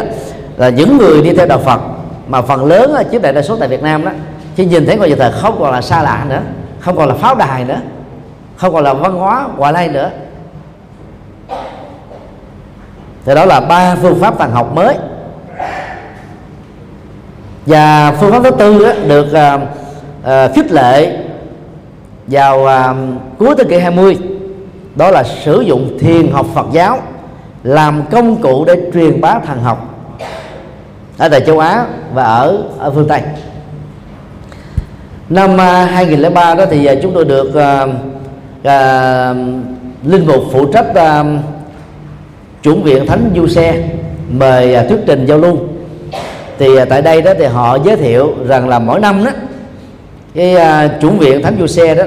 [0.58, 1.82] là những người đi theo đạo Phật
[2.28, 4.12] mà phần lớn chiếm đại đa số tại Việt Nam đó
[4.56, 6.42] chỉ nhìn thấy ngôi nhà thờ không còn là xa lạ nữa
[6.80, 7.80] không còn là pháo đài nữa
[8.58, 10.12] không còn là văn hóa hoài lai nữa.
[13.26, 14.96] Thì đó là ba phương pháp thần học mới.
[17.66, 19.62] Và phương pháp thứ tư đó, được uh,
[20.24, 21.18] uh, khích lệ
[22.28, 22.98] vào uh,
[23.38, 24.18] cuối thế kỷ 20
[24.96, 27.00] đó là sử dụng thiền học Phật giáo
[27.64, 29.96] làm công cụ để truyền bá thần học
[31.18, 33.22] ở tại châu Á và ở ở phương Tây
[35.30, 37.90] năm à, 2003 đó thì à, chúng tôi được uh,
[38.60, 39.38] uh,
[40.04, 41.26] linh mục phụ trách uh,
[42.62, 43.84] chủng viện thánh du xe
[44.30, 45.58] mời uh, thuyết trình giao lưu.
[46.60, 49.32] Thì uh, tại đây đó thì họ giới thiệu rằng là mỗi năm đó
[50.36, 52.04] cái uh, chủng viện thánh du xe đó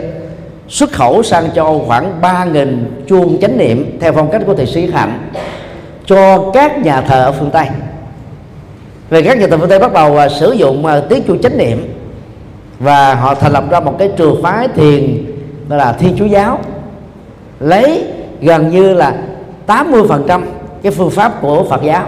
[0.68, 2.76] xuất khẩu sang châu Âu khoảng 3.000
[3.08, 5.30] chuông chánh niệm theo phong cách của thầy sĩ Hạnh
[6.06, 7.66] cho các nhà thờ ở phương Tây.
[9.10, 11.58] Về các nhà thờ phương Tây bắt đầu uh, sử dụng uh, tiếng chuông chánh
[11.58, 11.97] niệm
[12.78, 15.24] và họ thành lập ra một cái trường phái thiền
[15.68, 16.58] gọi là thiên chúa giáo
[17.60, 18.04] lấy
[18.40, 19.14] gần như là
[19.66, 20.42] 80%
[20.82, 22.06] cái phương pháp của Phật giáo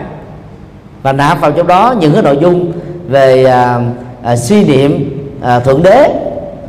[1.02, 2.72] và nạp vào trong đó những cái nội dung
[3.08, 3.80] về à,
[4.22, 6.14] à, suy niệm à, thượng đế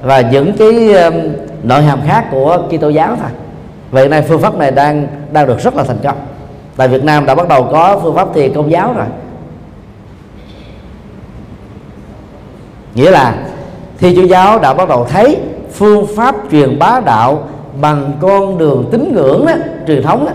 [0.03, 1.09] và những cái à,
[1.63, 3.29] nội hàm khác của Kitô giáo thôi.
[3.91, 6.17] Vậy nay phương pháp này đang đang được rất là thành công.
[6.77, 9.05] Tại Việt Nam đã bắt đầu có phương pháp thiền công giáo rồi.
[12.95, 13.35] Nghĩa là
[14.01, 15.37] thì chúa giáo đã bắt đầu thấy
[15.71, 17.43] phương pháp truyền bá đạo
[17.81, 19.53] bằng con đường tín ngưỡng đó,
[19.87, 20.31] truyền thống đó,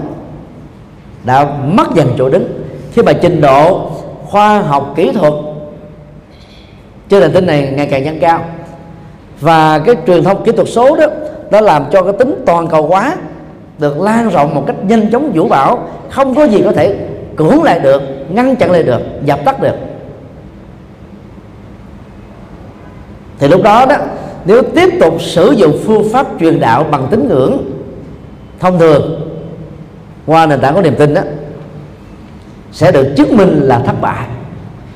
[1.25, 2.47] đã mất dần chỗ đứng.
[2.93, 3.91] Khi mà trình độ
[4.25, 5.33] khoa học kỹ thuật
[7.09, 8.45] trên nền tin này ngày càng tăng cao.
[9.41, 11.07] Và cái truyền thông kỹ thuật số đó
[11.51, 13.17] nó làm cho cái tính toàn cầu hóa
[13.79, 15.79] được lan rộng một cách nhanh chóng vũ bão
[16.11, 16.97] không có gì có thể
[17.37, 19.75] cưỡng lại được ngăn chặn lại được dập tắt được.
[23.39, 23.97] Thì lúc đó đó
[24.45, 27.59] nếu tiếp tục sử dụng phương pháp truyền đạo bằng tín ngưỡng
[28.61, 29.31] thông thường
[30.27, 31.21] qua nền tảng của niềm tin đó
[32.73, 34.27] sẽ được chứng minh là thất bại.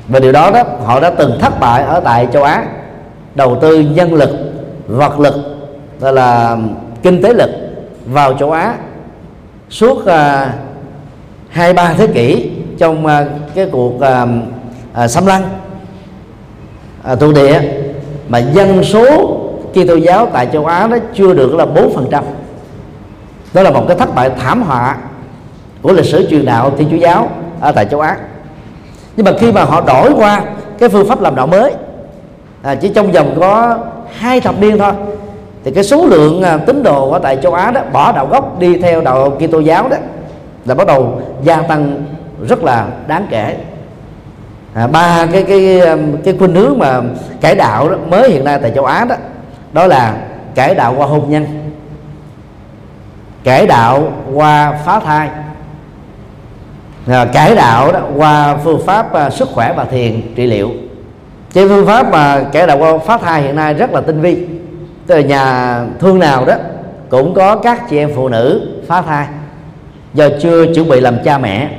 [0.07, 2.65] Và điều đó đó họ đã từng thất bại ở tại châu Á
[3.35, 4.29] đầu tư nhân lực
[4.87, 5.35] vật lực
[5.99, 6.57] gọi là
[7.03, 7.49] kinh tế lực
[8.05, 8.75] vào châu Á
[9.69, 10.09] suốt uh,
[11.49, 13.11] hai ba thế kỷ trong uh,
[13.55, 14.29] cái cuộc uh,
[15.03, 15.43] uh, xâm lăng
[17.13, 17.61] uh, thuộc địa
[18.29, 19.37] mà dân số
[19.71, 22.23] Kitô giáo tại châu Á nó chưa được là bốn phần trăm.
[23.53, 24.97] Đó là một cái thất bại thảm họa
[25.81, 28.17] của lịch sử truyền đạo thiên chúa giáo ở tại châu Á.
[29.17, 30.41] Nhưng mà khi mà họ đổi qua
[30.79, 31.73] cái phương pháp làm đạo mới
[32.61, 33.77] à, chỉ trong vòng có
[34.17, 34.91] hai thập niên thôi
[35.63, 38.59] thì cái số lượng à, tín đồ ở tại châu Á đó bỏ đạo gốc
[38.59, 39.97] đi theo đạo Kitô giáo đó
[40.65, 42.03] là bắt đầu gia tăng
[42.47, 43.55] rất là đáng kể
[44.73, 47.01] à, ba cái cái um, cái khuynh hướng mà
[47.41, 49.15] cải đạo đó, mới hiện nay tại châu Á đó
[49.73, 50.17] đó là
[50.55, 51.45] cải đạo qua hôn nhân
[53.43, 55.29] cải đạo qua phá thai
[57.07, 60.71] à, cải đạo đó qua phương pháp à, sức khỏe và thiền trị liệu.
[61.53, 64.47] Cái phương pháp mà cải đạo qua phá thai hiện nay rất là tinh vi.
[65.07, 66.53] Tức là nhà thương nào đó
[67.09, 69.27] cũng có các chị em phụ nữ phá thai
[70.13, 71.69] do chưa chuẩn bị làm cha mẹ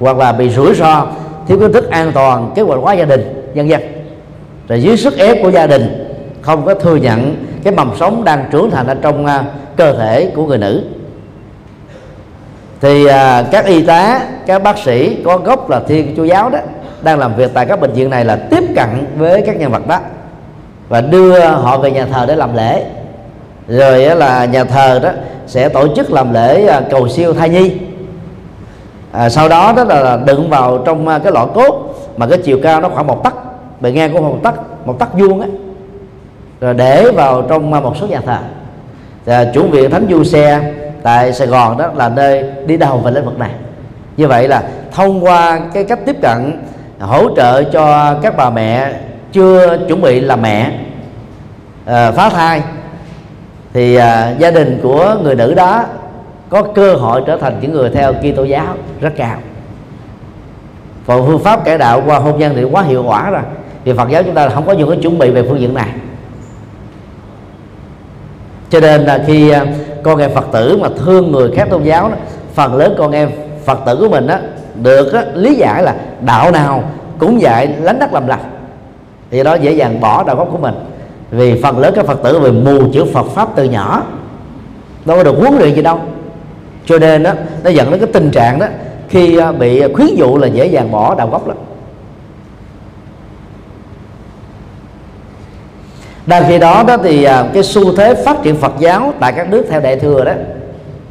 [0.00, 1.06] hoặc là bị rủi ro
[1.48, 3.80] thiếu kiến thức an toàn kế hoạch hóa gia đình dân dân
[4.68, 8.44] rồi dưới sức ép của gia đình không có thừa nhận cái mầm sống đang
[8.50, 9.30] trưởng thành ở trong uh,
[9.76, 10.82] cơ thể của người nữ.
[12.80, 13.10] Thì uh,
[13.50, 16.58] các y tá các bác sĩ có gốc là thiên chúa giáo đó
[17.02, 19.86] đang làm việc tại các bệnh viện này là tiếp cận với các nhân vật
[19.86, 20.00] đó
[20.88, 22.84] và đưa họ về nhà thờ để làm lễ.
[23.68, 25.10] Rồi là nhà thờ đó
[25.46, 27.72] sẽ tổ chức làm lễ à, cầu siêu thai nhi
[29.12, 32.58] à, sau đó đó là đựng vào trong à, cái lọ cốt mà cái chiều
[32.62, 33.34] cao nó khoảng một tấc.
[33.80, 35.46] Bề ngang của một tấc một tấc vuông á.
[36.60, 38.38] Rồi để vào trong à, một số nhà thờ.
[39.24, 43.10] Và chủ viện thánh du xe tại sài gòn đó là nơi đi đầu về
[43.10, 43.50] lĩnh vực này.
[44.16, 46.62] Như vậy là thông qua cái cách tiếp cận
[47.00, 48.92] hỗ trợ cho các bà mẹ
[49.32, 50.72] chưa chuẩn bị làm mẹ
[51.86, 52.62] à, phá thai
[53.74, 55.84] thì à, gia đình của người nữ đó
[56.48, 59.38] có cơ hội trở thành những người theo Kitô giáo rất cao.
[61.06, 63.42] Còn phương pháp cải đạo qua hôn nhân thì quá hiệu quả rồi.
[63.84, 65.88] Vì Phật giáo chúng ta không có những cái chuẩn bị về phương diện này.
[68.70, 69.66] Cho nên là khi à,
[70.02, 72.16] con em phật tử mà thương người khác tôn giáo đó,
[72.54, 73.30] phần lớn con em
[73.64, 74.36] phật tử của mình đó,
[74.74, 76.84] được đó, lý giải là đạo nào
[77.18, 78.40] cũng dạy lánh đất làm lạc,
[79.30, 80.74] thì đó dễ dàng bỏ đạo gốc của mình.
[81.30, 84.02] Vì phần lớn các phật tử về mù chữ phật pháp từ nhỏ
[85.04, 86.00] đâu có được huấn luyện gì đâu
[86.86, 87.32] cho nên đó
[87.64, 88.66] nó dẫn đến cái tình trạng đó
[89.08, 91.56] khi à, bị khuyến dụ là dễ dàng bỏ đạo gốc lắm.
[96.26, 99.50] Đang khi đó đó thì à, cái xu thế phát triển Phật giáo tại các
[99.50, 100.32] nước theo đại thừa đó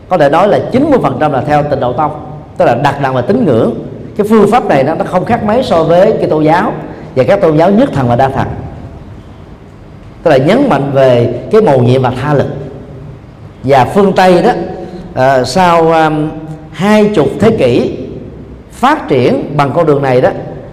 [0.09, 2.11] có thể nói là 90% là theo tịnh độ tông
[2.57, 3.73] tức là đặt nặng vào tín ngưỡng.
[4.17, 6.73] Cái phương pháp này nó, nó không khác mấy so với cái tôn giáo
[7.15, 8.47] và các tôn giáo nhất thần và đa thần.
[10.23, 12.47] Tức là nhấn mạnh về cái mầu nhiệm và tha lực.
[13.63, 14.51] Và phương tây đó
[15.15, 16.29] à, sau um,
[16.71, 17.97] hai chục thế kỷ
[18.71, 20.29] phát triển bằng con đường này đó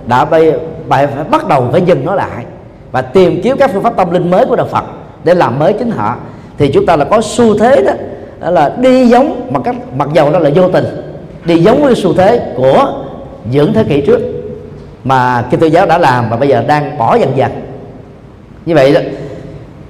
[0.06, 0.52] đã bây
[0.88, 2.44] phải bắt đầu phải dừng nó lại
[2.92, 4.84] và tìm kiếm các phương pháp tâm linh mới của đạo Phật
[5.24, 6.16] để làm mới chính họ.
[6.58, 7.92] Thì chúng ta là có xu thế đó,
[8.40, 10.84] đó là đi giống mà cách mặc dầu đó là vô tình
[11.44, 13.04] đi giống với xu thế của
[13.50, 14.20] những thế kỷ trước
[15.04, 17.50] mà Kitô giáo đã làm và bây giờ đang bỏ dần dần.
[18.66, 19.00] Như vậy đó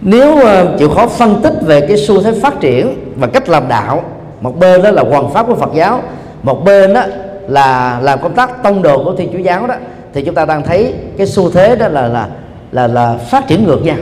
[0.00, 3.68] nếu ờ, chịu khó phân tích về cái xu thế phát triển và cách làm
[3.68, 4.03] đạo
[4.43, 6.01] một bên đó là hoàn pháp của Phật giáo,
[6.43, 7.03] một bên đó
[7.49, 9.74] là làm công tác tông đồ của Thiên Chúa giáo đó.
[10.14, 12.28] Thì chúng ta đang thấy cái xu thế đó là là
[12.72, 13.97] là là phát triển ngược nhau.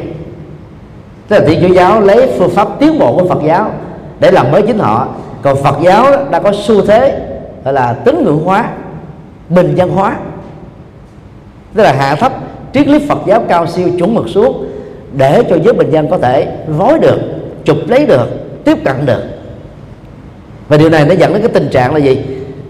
[1.29, 3.71] Tức là thiên chúa giáo lấy phương pháp tiến bộ của phật giáo
[4.21, 5.09] để làm mới chính họ.
[5.43, 7.19] Còn phật giáo đã có xu thế
[7.65, 8.71] gọi là tín ngưỡng hóa,
[9.49, 10.17] bình dân hóa.
[11.75, 12.33] Tức là hạ thấp
[12.73, 14.67] triết lý phật giáo cao siêu chuẩn mực xuống
[15.13, 17.19] để cho giới bình dân có thể vối được,
[17.65, 18.29] chụp lấy được,
[18.65, 19.23] tiếp cận được
[20.71, 22.21] và điều này nó dẫn đến cái tình trạng là gì?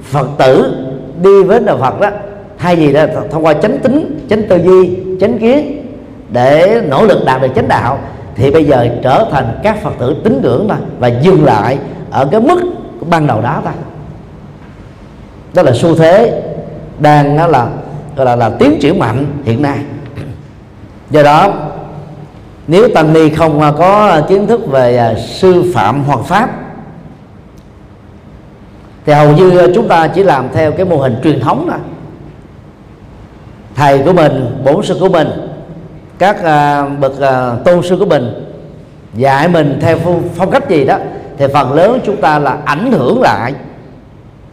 [0.02, 0.76] Phật tử
[1.22, 2.10] đi với đạo phật đó
[2.58, 5.86] thay vì là thông qua chánh tính chánh tư duy chánh kiến
[6.32, 7.98] để nỗ lực đạt được chánh đạo
[8.36, 11.78] thì bây giờ trở thành các phật tử tín ngưỡng thôi và dừng lại
[12.10, 12.60] ở cái mức
[13.10, 13.72] ban đầu đó ta
[15.54, 16.42] đó là xu thế
[16.98, 17.66] đang là
[18.16, 19.78] gọi là, là tiến triển mạnh hiện nay.
[21.10, 21.52] Do đó
[22.66, 26.59] nếu tăng ni không à, có kiến thức về à, sư phạm hoặc pháp
[29.06, 31.78] thì hầu như chúng ta chỉ làm theo cái mô hình truyền thống thôi.
[33.74, 35.28] Thầy của mình bổn sư của mình
[36.18, 38.46] các uh, bậc uh, tôn sư của mình
[39.14, 39.98] dạy mình theo
[40.34, 40.98] phong cách gì đó
[41.38, 43.54] thì phần lớn chúng ta là ảnh hưởng lại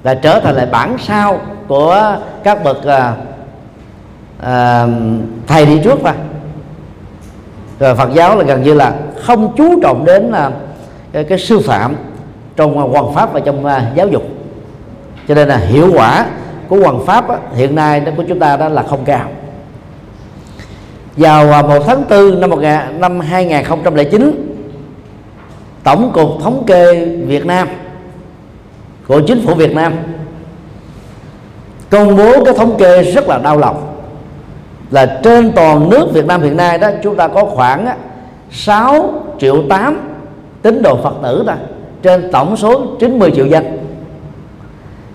[0.03, 2.83] là trở thành lại bản sao của các bậc uh,
[4.39, 4.89] uh,
[5.47, 6.13] thầy đi trước mà.
[7.79, 10.53] Rồi Phật giáo là gần như là không chú trọng đến uh,
[11.13, 11.95] cái, cái sư phạm
[12.55, 14.23] trong uh, pháp và trong uh, giáo dục
[15.27, 16.25] cho nên là hiệu quả
[16.67, 19.29] của hoàng pháp á, hiện nay của chúng ta đó là không cao.
[21.17, 22.59] Vào à, 1 tháng 4 năm 1
[22.99, 24.53] năm 2009
[25.83, 27.67] tổng cục thống kê Việt Nam
[29.07, 29.93] của chính phủ Việt Nam
[31.89, 33.97] công bố cái thống kê rất là đau lòng
[34.91, 37.87] là trên toàn nước Việt Nam hiện nay đó chúng ta có khoảng
[38.51, 39.99] 6 triệu 8
[40.61, 41.57] tín đồ Phật tử ta
[42.03, 43.86] trên tổng số 90 triệu dân.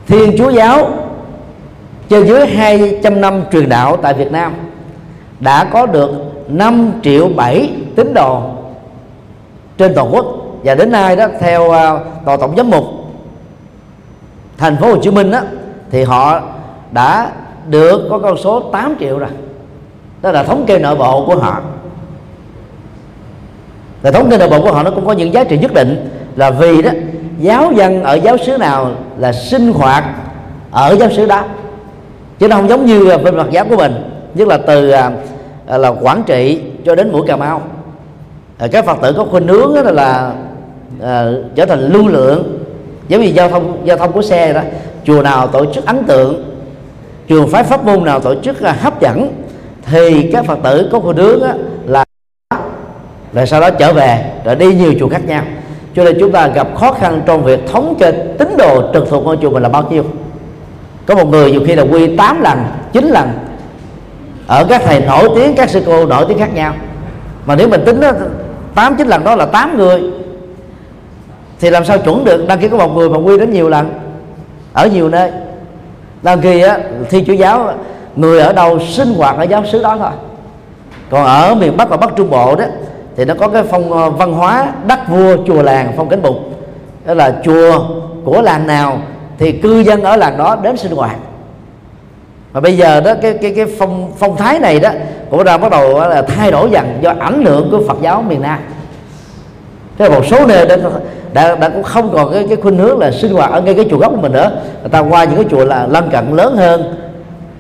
[0.07, 0.91] Thiên Chúa giáo
[2.09, 4.55] trên dưới 200 năm truyền đạo tại Việt Nam
[5.41, 6.11] đã có được
[6.49, 8.43] 5 triệu 7 tín đồ
[9.79, 10.27] trên toàn quốc.
[10.65, 11.75] Và đến nay đó theo uh,
[12.25, 12.85] tòa tổng giám mục
[14.59, 15.41] thành phố Hồ Chí Minh đó
[15.91, 16.41] thì họ
[16.91, 17.31] đã
[17.69, 19.31] được có con số 8 triệu rồi.
[20.23, 21.61] Đó là thống kê nội bộ của họ.
[24.03, 26.11] Là thống kê nội bộ của họ nó cũng có những giá trị nhất định
[26.37, 26.91] là vì đó
[27.39, 30.05] giáo dân ở giáo xứ nào là sinh hoạt
[30.71, 31.45] ở giáo xứ đó.
[32.39, 33.95] Chứ nó không giống như à, bên mặt giáo của mình
[34.35, 35.11] nhất là từ à,
[35.67, 37.63] à là quảng trị cho đến mũi cà mau.
[38.59, 40.33] À, các phật tử có khuynh hướng đó là
[41.03, 42.59] à, trở thành lưu lượng.
[43.09, 44.61] Giống như giao thông giao thông của xe đó
[45.05, 46.45] chùa nào tổ chức ấn tượng
[47.29, 49.33] trường phái pháp môn nào tổ chức à, hấp dẫn
[49.83, 51.43] thì các phật tử có khuynh hướng
[51.87, 52.05] là
[53.33, 55.43] rồi sau đó trở về rồi đi nhiều chùa khác nhau
[55.97, 59.25] cho nên chúng ta gặp khó khăn trong việc thống kê tín đồ trực thuộc
[59.25, 60.05] ngôi chùa mình là bao nhiêu.
[61.07, 62.59] Có một người nhiều khi là quy 8 lần
[62.93, 63.29] 9 lần.
[64.47, 66.75] Ở các thầy nổi tiếng các sư cô nổi tiếng khác nhau.
[67.47, 68.13] Mà nếu mình tính đó,
[68.75, 70.03] 8 9 lần đó là 8 người
[71.61, 73.91] thì làm sao chuẩn được đăng ký có một người mà quy đến nhiều lần
[74.73, 75.31] ở nhiều nơi.
[76.23, 76.79] Đăng ký á
[77.11, 77.75] thi chủ giáo
[78.17, 80.11] người ở đâu sinh hoạt ở giáo xứ đó thôi.
[81.11, 82.65] Còn ở miền bắc và bắc trung bộ đó
[83.17, 86.37] thì nó có cái phong ờ, văn hóa đất vua chùa làng phong cảnh bục
[87.07, 87.85] đó là chùa
[88.25, 88.99] của làng nào
[89.39, 91.17] thì cư dân ở làng đó đến sinh hoạt.
[92.53, 94.91] Và bây giờ đó cái cái cái phong phong thái này đó
[95.31, 98.43] cũng đang bắt đầu là thay đổi dần do ảnh hưởng của Phật giáo miền
[98.43, 98.59] Nam.
[99.99, 100.77] Thế một số nơi đã,
[101.33, 103.87] đã, đã cũng không còn cái cái khuynh hướng là sinh hoạt ở ngay cái
[103.91, 104.51] chùa gốc của mình nữa.
[104.81, 106.95] Người ta qua những cái chùa là lân cận lớn hơn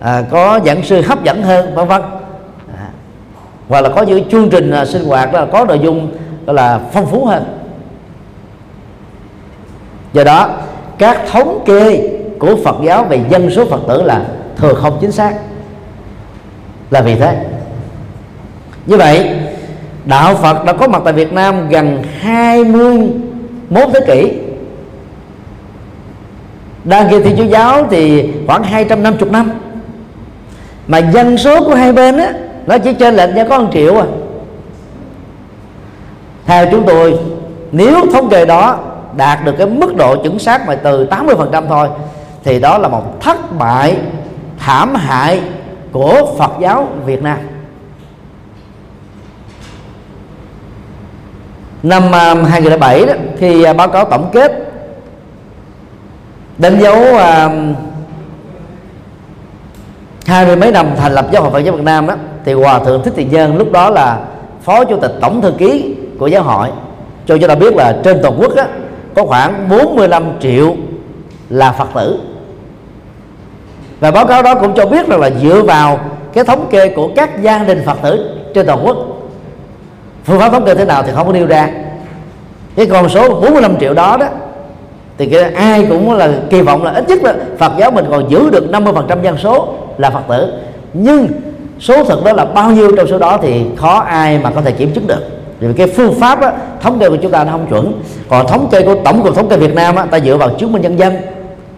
[0.00, 2.02] à, có giảng sư hấp dẫn hơn vân vân
[3.72, 6.08] hoặc là có những chương trình à, sinh hoạt là có nội dung
[6.46, 7.44] gọi là phong phú hơn.
[10.12, 10.50] Do đó,
[10.98, 15.12] các thống kê của Phật giáo về dân số Phật tử là thừa không chính
[15.12, 15.34] xác.
[16.90, 17.44] Là vì thế.
[18.86, 19.30] Như vậy,
[20.04, 24.32] đạo Phật đã có mặt tại Việt Nam gần 21 thế kỷ.
[26.84, 29.50] Đang kia Thiên Chúa giáo thì khoảng 250 năm.
[30.86, 32.32] Mà dân số của hai bên á
[32.66, 34.06] nó chỉ trên lệnh cho có 1 triệu à.
[36.46, 37.18] Theo chúng tôi,
[37.72, 38.78] nếu thống kê đó
[39.16, 41.88] đạt được cái mức độ chuẩn xác mà từ 80% thôi,
[42.44, 43.96] thì đó là một thất bại
[44.58, 45.40] thảm hại
[45.92, 47.38] của Phật giáo Việt Nam.
[51.82, 54.52] Năm à, 2007 đó khi à, báo cáo tổng kết
[56.58, 57.50] đánh dấu à,
[60.32, 62.14] hai mươi mấy năm thành lập giáo hội Phật giáo Việt Nam đó
[62.44, 64.20] thì hòa thượng thích thiện nhân lúc đó là
[64.62, 66.68] phó chủ tịch tổng thư ký của giáo hội.
[67.26, 68.64] Cho chúng ta biết là trên toàn quốc đó,
[69.14, 70.74] có khoảng 45 triệu
[71.50, 72.20] là Phật tử.
[74.00, 76.00] Và báo cáo đó cũng cho biết rằng là dựa vào
[76.32, 78.96] cái thống kê của các gia đình Phật tử trên toàn quốc
[80.24, 81.70] phương pháp thống kê thế nào thì không có nêu ra.
[82.76, 84.26] Cái con số 45 triệu đó đó
[85.18, 88.30] thì cái ai cũng là kỳ vọng là ít nhất là Phật giáo mình còn
[88.30, 90.52] giữ được 50% dân số là Phật tử.
[90.92, 91.28] Nhưng
[91.80, 94.72] số thực đó là bao nhiêu trong số đó thì khó ai mà có thể
[94.72, 95.20] kiểm chứng được.
[95.60, 97.92] Vì cái phương pháp á, thống kê của chúng ta nó không chuẩn.
[98.28, 100.72] Còn thống kê của tổng cục thống kê Việt Nam á, ta dựa vào chứng
[100.72, 101.16] minh nhân dân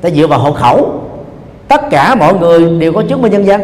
[0.01, 1.01] ta dựa vào hộ khẩu.
[1.68, 3.61] Tất cả mọi người đều có chứng minh nhân dân.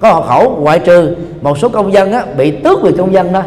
[0.00, 3.32] Có hộ khẩu ngoại trừ một số công dân á, bị tước quyền công dân
[3.32, 3.42] đó.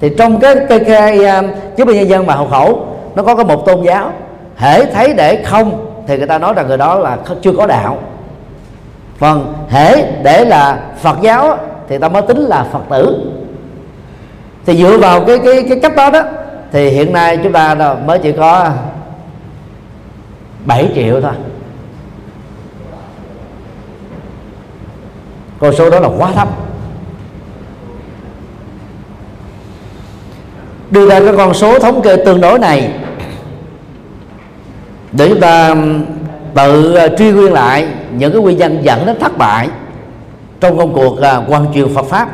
[0.00, 3.22] Thì trong cái cây khai uh, um, chứng minh nhân dân mà hộ khẩu nó
[3.22, 4.10] có cái một tôn giáo.
[4.56, 7.98] Hễ thấy để không thì người ta nói rằng người đó là chưa có đạo
[9.18, 11.58] phần hễ để là phật giáo
[11.88, 13.32] thì ta mới tính là phật tử.
[14.66, 16.22] Thì dựa vào cái cái cái cách đó đó,
[16.72, 18.70] thì hiện nay chúng ta mới chỉ có
[20.64, 21.32] 7 triệu thôi.
[25.58, 26.48] Con số đó là quá thấp.
[30.90, 32.90] Đưa ra cái con số thống kê tương đối này,
[35.12, 35.74] để chúng ta
[36.56, 39.68] tự ờ, truy nguyên lại những cái nguyên nhân dẫn đến thất bại
[40.60, 42.28] trong công cuộc ờ, quan truyền Phật pháp.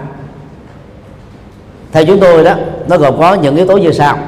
[1.92, 2.54] Theo chúng tôi đó,
[2.88, 4.18] nó gồm có những yếu tố như sau.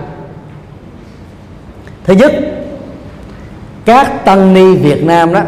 [2.05, 2.33] Thứ nhất,
[3.85, 5.41] các tăng ni Việt Nam đó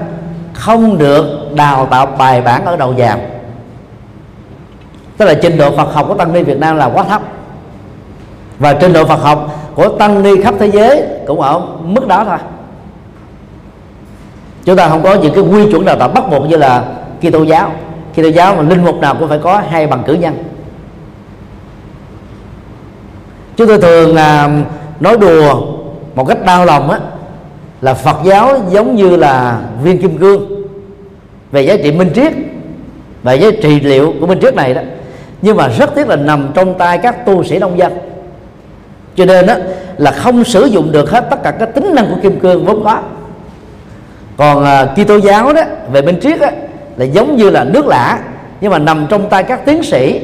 [0.52, 3.18] không được đào tạo bài bản ở đầu vào
[5.16, 7.22] tức là trình độ Phật học của tăng ni Việt Nam là quá thấp.
[8.58, 12.24] Và trình độ Phật học của tăng ni khắp thế giới cũng ở mức đó
[12.24, 12.38] thôi
[14.66, 16.84] chúng ta không có những cái quy chuẩn đào tạo bắt buộc như là
[17.20, 17.72] Kitô giáo.
[18.12, 20.34] Kitô giáo mà linh mục nào cũng phải có hai bằng cử nhân.
[23.56, 24.48] Chúng tôi thường à,
[25.00, 25.62] nói đùa
[26.14, 26.98] một cách đau lòng á
[27.80, 30.66] là Phật giáo giống như là viên kim cương
[31.52, 32.32] về giá trị minh triết
[33.22, 34.80] và giá trị liệu của minh triết này đó.
[35.42, 37.92] Nhưng mà rất tiếc là nằm trong tay các tu sĩ nông dân.
[39.16, 39.54] Cho nên đó
[39.96, 42.84] là không sử dụng được hết tất cả các tính năng của kim cương vốn
[42.84, 43.00] có
[44.36, 45.62] còn uh, Kitô giáo đó
[45.92, 46.48] về bên triết đó,
[46.96, 48.18] là giống như là nước lã
[48.60, 50.20] nhưng mà nằm trong tay các tiến sĩ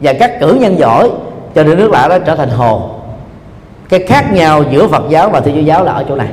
[0.00, 1.10] và các cử nhân giỏi
[1.54, 2.90] cho nên nước lã đó trở thành hồ.
[3.88, 6.28] Cái khác nhau giữa Phật giáo và Thiên Chúa giáo là ở chỗ này.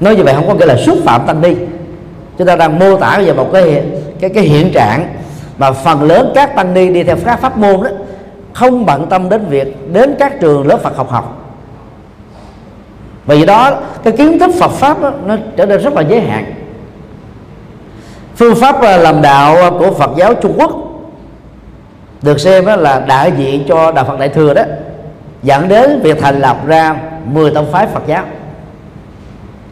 [0.00, 1.54] Nói như vậy không có nghĩa là xúc phạm tăng ni
[2.38, 3.82] chúng ta đang mô tả về một cái
[4.20, 5.14] cái cái hiện trạng
[5.58, 7.90] mà phần lớn các tăng ni đi theo các pháp môn đó
[8.52, 11.45] không bận tâm đến việc đến các trường lớp Phật học học
[13.26, 13.70] vì đó
[14.04, 16.54] cái kiến thức Phật pháp đó, nó trở nên rất là giới hạn.
[18.36, 20.70] Phương pháp à, làm đạo của Phật giáo Trung Quốc
[22.22, 24.62] được xem là đại diện cho đạo Phật Đại thừa đó
[25.42, 28.24] dẫn đến việc thành lập ra 10 tông phái Phật giáo.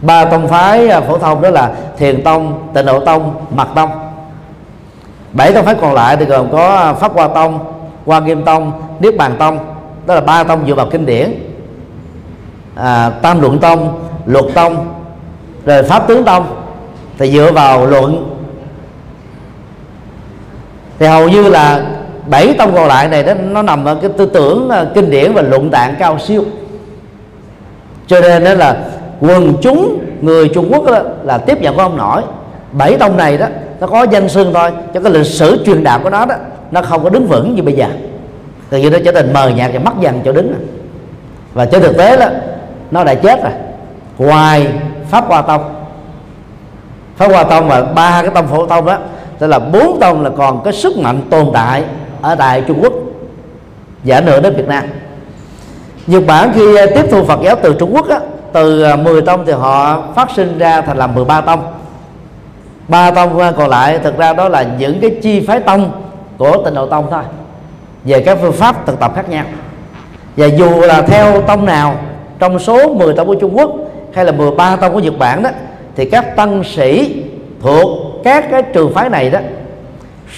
[0.01, 3.91] Ba tông phái à, phổ thông đó là thiền tông tịnh độ tông mật tông.
[5.33, 7.59] Bảy tông phái còn lại thì gồm có à, pháp hoa tông
[8.07, 9.59] hoa nghiêm tông niết bàn tông
[10.07, 11.54] đó là ba tông dựa vào kinh điển
[12.75, 14.95] à, tam luận tông luật tông
[15.65, 16.47] rồi pháp tướng tông.
[17.19, 18.31] Thì dựa vào luận.
[20.99, 21.87] Thì hầu như là
[22.27, 25.33] bảy tông còn lại này đó nó nằm ở cái tư tưởng à, kinh điển
[25.33, 26.45] và luận tạng cao siêu.
[28.07, 28.77] Cho nên đó là
[29.21, 32.23] quần chúng người Trung Quốc đó là tiếp nhận không nổi
[32.73, 33.47] bảy tông này đó
[33.81, 36.35] nó có danh xưng thôi cho cái lịch sử truyền đạo của nó đó
[36.71, 37.87] nó không có đứng vững như bây giờ.
[38.71, 40.55] Từ như nó trở thành mờ nhạt và mất dần chỗ đứng.
[41.55, 42.27] Và trên thực tế đó
[42.91, 43.53] nó đã chết rồi.
[44.19, 44.69] Ngoài
[45.11, 45.75] pháp hoa tông.
[47.17, 48.99] Pháp hoa tông và ba cái tông phổ tông đó
[49.39, 51.85] tức là bốn tông là còn cái sức mạnh tồn tại
[52.23, 52.93] ở tại Trung Quốc
[54.05, 54.85] và ảnh hưởng đến Việt Nam.
[56.07, 58.21] Nhật Bản khi à, tiếp thu Phật giáo từ Trung Quốc á,
[58.53, 61.61] từ à, 10 tông thì họ phát sinh ra thành là 13 tông.
[62.89, 65.93] Ba tông còn lại thực ra đó là những cái chi phái tông
[66.39, 67.23] của tịnh độ tông thôi
[68.05, 69.45] về các phương pháp thực tập khác nhau.
[70.37, 71.97] Và dù là theo tông nào
[72.39, 73.71] trong số 10 tông của Trung Quốc
[74.15, 75.51] hay là 13 tông của Nhật Bản đó
[75.97, 77.23] thì các tăng sĩ
[77.63, 77.89] thuộc
[78.25, 79.39] các cái trường phái này đó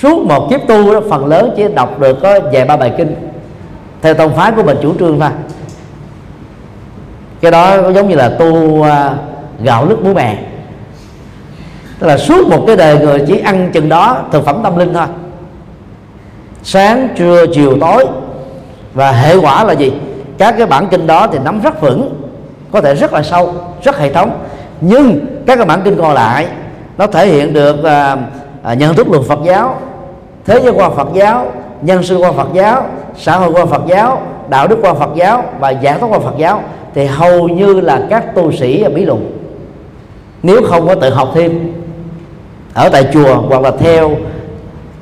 [0.01, 3.17] suốt một kiếp tu đó, phần lớn chỉ đọc được có vài ba bài kinh
[4.03, 5.31] theo tông phái của mình chủ trương thôi.
[7.41, 9.15] Cái đó giống như là tu à,
[9.63, 10.37] gạo nước muối mè
[11.99, 14.95] tức là suốt một cái đời người chỉ ăn chừng đó thực phẩm tâm linh
[14.95, 15.07] thôi.
[16.63, 18.07] Sáng trưa chiều tối.
[18.95, 19.93] Và hệ quả là gì?
[20.39, 22.23] Các cái bản kinh đó thì nắm rất vững
[22.73, 24.39] có thể rất là sâu rất hệ thống.
[24.81, 26.47] Nhưng các cái bản kinh còn lại
[26.99, 28.17] nó thể hiện được à,
[28.63, 29.79] à, nhận thức luật Phật giáo
[30.45, 34.21] thế giới quan Phật giáo nhân sư quan Phật giáo xã hội quan Phật giáo
[34.49, 36.63] đạo đức quan Phật giáo và giải thoát quan Phật giáo
[36.95, 39.39] thì hầu như là các tu sĩ bí luận
[40.43, 41.73] nếu không có tự học thêm
[42.75, 44.11] ở tại chùa hoặc là theo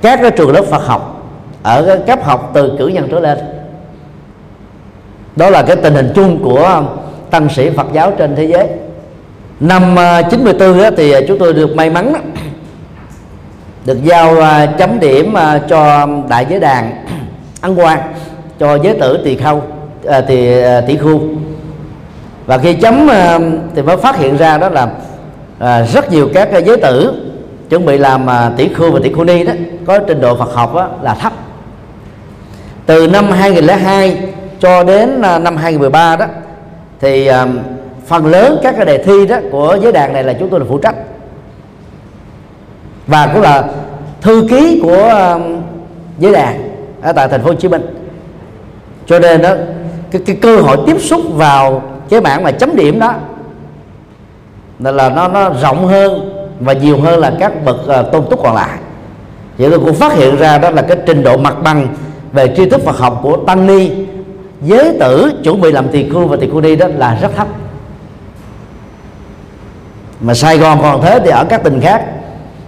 [0.03, 1.27] các cái trường lớp Phật học
[1.63, 3.39] ở cái cấp học từ cử nhân trở lên
[5.37, 6.83] đó là cái tình hình chung của
[7.31, 8.69] tăng sĩ Phật giáo trên thế giới.
[9.61, 12.15] Năm à, 94 thì à, chúng tôi được may mắn
[13.87, 15.35] được giao à, chấm điểm
[15.69, 17.05] cho đại giới đàn
[17.61, 17.99] ăn quan
[18.61, 19.63] cho giới tử tỳ khâu
[20.29, 20.49] tỳ
[20.87, 21.21] tỷ khu.
[22.47, 23.09] Và khi chấm
[23.75, 24.89] thì mới phát hiện ra đó là
[25.93, 27.25] rất nhiều các giới tử
[27.71, 28.27] chuẩn bị làm
[28.57, 29.53] tỷ khưu và tỷ khu ni đó
[29.87, 31.33] có trình độ Phật học đó, là thấp.
[32.87, 34.34] Từ năm 2002
[34.65, 36.27] cho đến à, năm 2013 đó
[37.01, 37.47] thì à,
[38.07, 40.67] phần lớn các cái đề thi đó của giới đàn này là chúng tôi là
[40.69, 40.95] phụ trách.
[43.07, 43.65] Và cũng là
[44.21, 45.39] thư ký của à,
[46.19, 46.71] giới đàn
[47.03, 47.83] ở tại thành phố Hồ Chí Minh.
[49.07, 49.55] Cho nên đó
[50.11, 53.15] cái, cái cơ hội tiếp xúc vào cái bảng mà chấm điểm đó
[54.79, 58.55] là nó nó rộng hơn và nhiều hơn là các bậc uh, tôn túc còn
[58.55, 58.79] lại.
[59.59, 61.89] Vậy tôi cũng phát hiện ra đó là cái trình độ mặt bằng
[62.33, 63.91] về tri thức Phật học của tăng ni
[64.65, 67.47] giới tử chuẩn bị làm tỳ khu và tỳ khu đi đó là rất thấp.
[70.21, 72.05] Mà Sài Gòn còn thế thì ở các tỉnh khác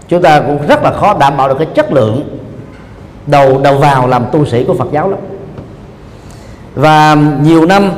[0.08, 2.38] chúng ta cũng rất là khó đảm bảo được cái chất lượng
[3.26, 5.20] đầu đầu vào làm tu sĩ của Phật giáo lắm.
[6.74, 7.90] Và nhiều năm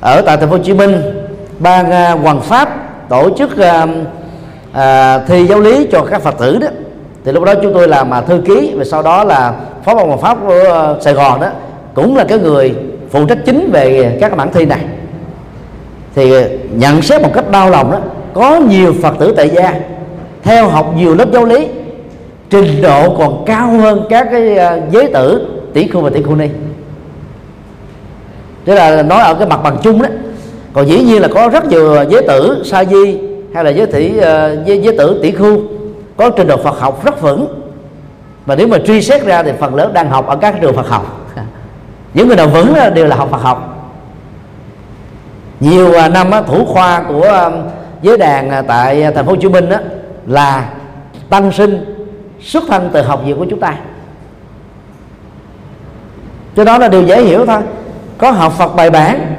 [0.00, 1.02] ở tại thành phố Hồ Chí Minh
[1.58, 2.68] ban uh, Hoàng Pháp
[3.08, 3.90] tổ chức uh,
[4.70, 6.68] uh, thi giáo lý cho các Phật tử đó.
[7.24, 9.54] Thì lúc đó chúng tôi làm mà thư ký và sau đó là
[9.84, 11.48] phó ban Hoàng Pháp của uh, Sài Gòn đó
[11.94, 12.74] cũng là cái người
[13.10, 14.80] phụ trách chính về các bản thi này.
[16.14, 17.98] Thì ờ, nhận xét một cách đau lòng đó
[18.34, 19.74] có nhiều Phật tử tại gia
[20.42, 21.68] theo học nhiều lớp giáo lý
[22.50, 26.34] trình độ còn cao hơn các cái ờ, giới tử tỷ khu và tỷ khu
[26.34, 26.46] ni.
[28.64, 30.08] Tức là nói ở cái mặt bằng chung đó.
[30.72, 33.18] Còn dĩ nhiên là có rất nhiều giới tử sa di
[33.54, 35.60] hay là giới tỷ ờ, giới, giới tử tỷ khu
[36.16, 37.46] có trình độ Phật học rất vững.
[38.46, 40.88] Và nếu mà truy xét ra thì phần lớn đang học ở các trường Phật
[40.88, 41.25] học
[42.16, 43.88] những người nào vững đều là học Phật học.
[45.60, 47.50] Nhiều à, năm thủ khoa của à,
[48.02, 49.76] giới đàn à, tại thành phố Hồ Chí Minh đó
[50.26, 50.70] là
[51.30, 51.84] tăng sinh,
[52.40, 53.74] xuất thân từ học viện của chúng ta.
[56.56, 57.60] Cho đó là điều dễ hiểu thôi.
[58.18, 59.34] Có học Phật bài bản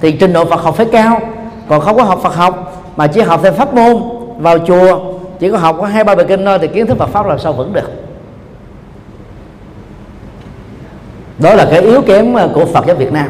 [0.00, 1.20] thì trình độ Phật học phải cao.
[1.68, 4.02] Còn không có học Phật học mà chỉ học thêm pháp môn,
[4.38, 5.00] vào chùa,
[5.38, 7.38] chỉ có học có hai, ba bài kinh thôi thì kiến thức Phật pháp làm
[7.38, 8.07] sao vững được.
[11.38, 13.28] Đó là cái yếu kém ờ, của Phật giáo Việt Nam.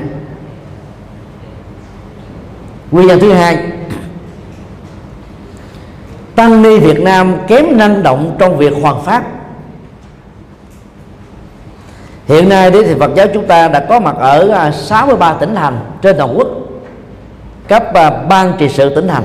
[2.90, 3.58] Nguyên nhân thứ hai,
[6.34, 9.22] tăng ni Việt Nam kém năng động trong việc hoàn pháp.
[12.26, 15.78] Hiện nay thì Phật giáo chúng ta đã có mặt ở ờ, 63 tỉnh thành
[16.02, 16.48] trên toàn quốc,
[17.68, 19.24] cấp ờ, ban trị sự tỉnh thành.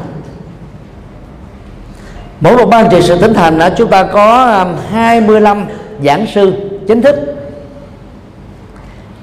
[2.39, 5.65] Mỗi một ban trị sự tỉnh thành chúng ta có 25
[6.03, 6.53] giảng sư
[6.88, 7.32] chính thức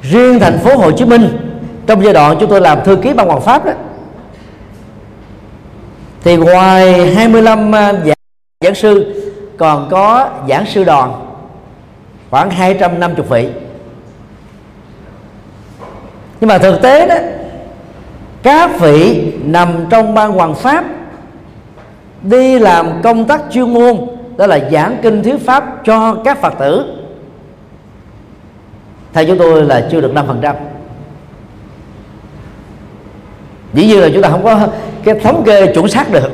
[0.03, 1.29] riêng thành phố Hồ Chí Minh
[1.87, 3.73] trong giai đoạn chúng tôi làm thư ký ban hoàng pháp đó
[6.25, 8.17] thì ngoài 25 à, giảng,
[8.61, 9.15] giảng sư
[9.59, 11.13] còn có giảng sư đoàn
[12.31, 13.49] khoảng 250 vị.
[16.41, 17.15] Nhưng mà thực tế đó
[18.43, 20.85] các vị nằm trong ban hoàng pháp
[22.23, 23.97] đi làm công tác chuyên môn
[24.37, 27.00] đó là giảng kinh thuyết pháp cho các phật tử
[29.13, 30.55] theo chúng tôi là chưa được 5%
[33.75, 34.69] dĩ nhiên là chúng ta không có
[35.05, 36.31] cái thống kê chuẩn xác được.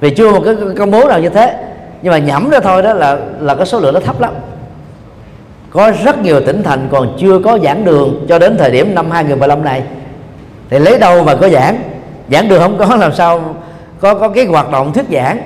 [0.00, 1.56] Vì chưa một cái công bố nào như thế.
[2.02, 4.34] Nhưng mà nhẩm ra thôi đó là là cái số lượng nó thấp lắm.
[5.70, 9.10] Có rất nhiều tỉnh thành còn chưa có giảng đường cho đến thời điểm năm
[9.10, 9.82] 2015 này.
[10.70, 11.82] Thì lấy đâu mà có giảng?
[12.30, 13.54] Giảng đường không có, làm sao
[14.00, 15.42] có có cái hoạt động thuyết giảng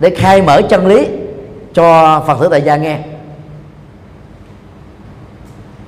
[0.00, 1.06] để khai mở chân lý
[1.74, 2.98] cho phật tử tại gia nghe?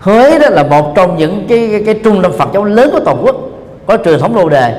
[0.04, 3.00] Huế đó là một trong những cái cái, cái trung tâm Phật giáo lớn của
[3.00, 3.36] toàn quốc
[3.86, 4.74] có truyền thống lâu đề.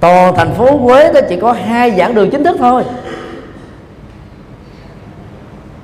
[0.00, 2.82] Toàn thành phố Huế đó chỉ có hai giảng đường chính thức thôi.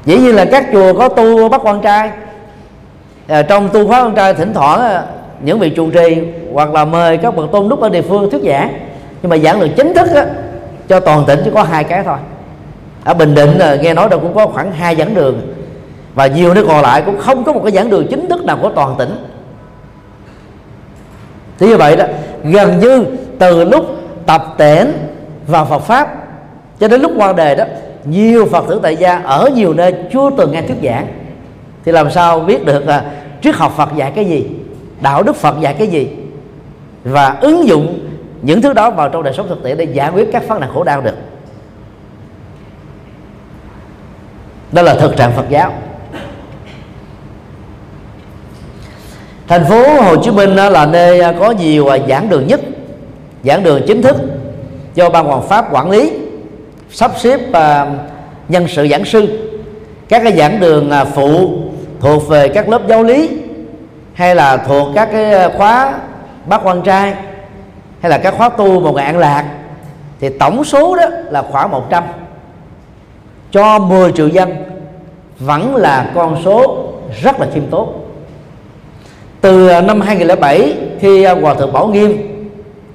[0.04, 2.10] Dĩ nhiên là các chùa có tu bắt quan trai.
[3.28, 5.02] À, trong tu khóa quan trai thỉnh thoảng à,
[5.42, 8.42] những vị trụ trì hoặc là mời các bậc tôn đức ở địa phương thuyết
[8.44, 8.74] giảng.
[9.22, 10.26] Nhưng mà giảng đường chính thức á,
[10.88, 12.16] cho toàn tỉnh chỉ có hai cái thôi.
[13.04, 15.53] Ở bình định là nghe nói đâu cũng có khoảng hai giảng đường
[16.14, 18.58] và nhiều nơi còn lại cũng không có một cái giảng đường chính thức nào
[18.62, 19.16] của toàn tỉnh.
[21.58, 22.04] Thế như vậy đó,
[22.44, 23.04] gần như
[23.38, 23.86] từ lúc
[24.26, 24.86] tập tễnh
[25.46, 26.08] vào Phật pháp
[26.80, 27.64] cho đến lúc qua đề đó,
[28.04, 31.06] nhiều phật tử tại gia ở nhiều nơi chưa từng nghe thuyết giảng.
[31.84, 33.04] Thì làm sao biết được là
[33.42, 34.50] triết học phật dạy cái gì,
[35.00, 36.08] đạo đức phật dạy cái gì,
[37.04, 38.08] và ứng dụng
[38.42, 40.70] những thứ đó vào trong đời sống thực tiễn để giải quyết các vấn nạn
[40.74, 41.14] khổ đau được.
[44.72, 45.72] Đó là thực trạng phật giáo.
[49.48, 52.60] Thành phố hồ chí minh là nơi à, có nhiều à, giảng đường nhất,
[53.44, 54.16] giảng đường chính thức
[54.94, 56.12] do ban hoàng pháp quản lý,
[56.90, 57.86] sắp xếp à,
[58.48, 59.50] nhân sự giảng sư.
[60.08, 61.50] Các cái giảng đường phụ
[62.00, 63.30] thuộc về các lớp giáo lý
[64.14, 65.94] hay là thuộc các cái khóa
[66.46, 67.14] bác quan trai
[68.00, 69.44] hay là các khóa tu một ngày an lạc
[70.20, 72.04] thì tổng số đó là khoảng 100
[73.50, 74.54] cho 10 triệu dân
[75.38, 76.86] vẫn là con số
[77.22, 78.03] rất là khiêm tốn
[79.44, 82.18] từ à, năm 2007 khi à, hòa thượng Bảo Nghiêm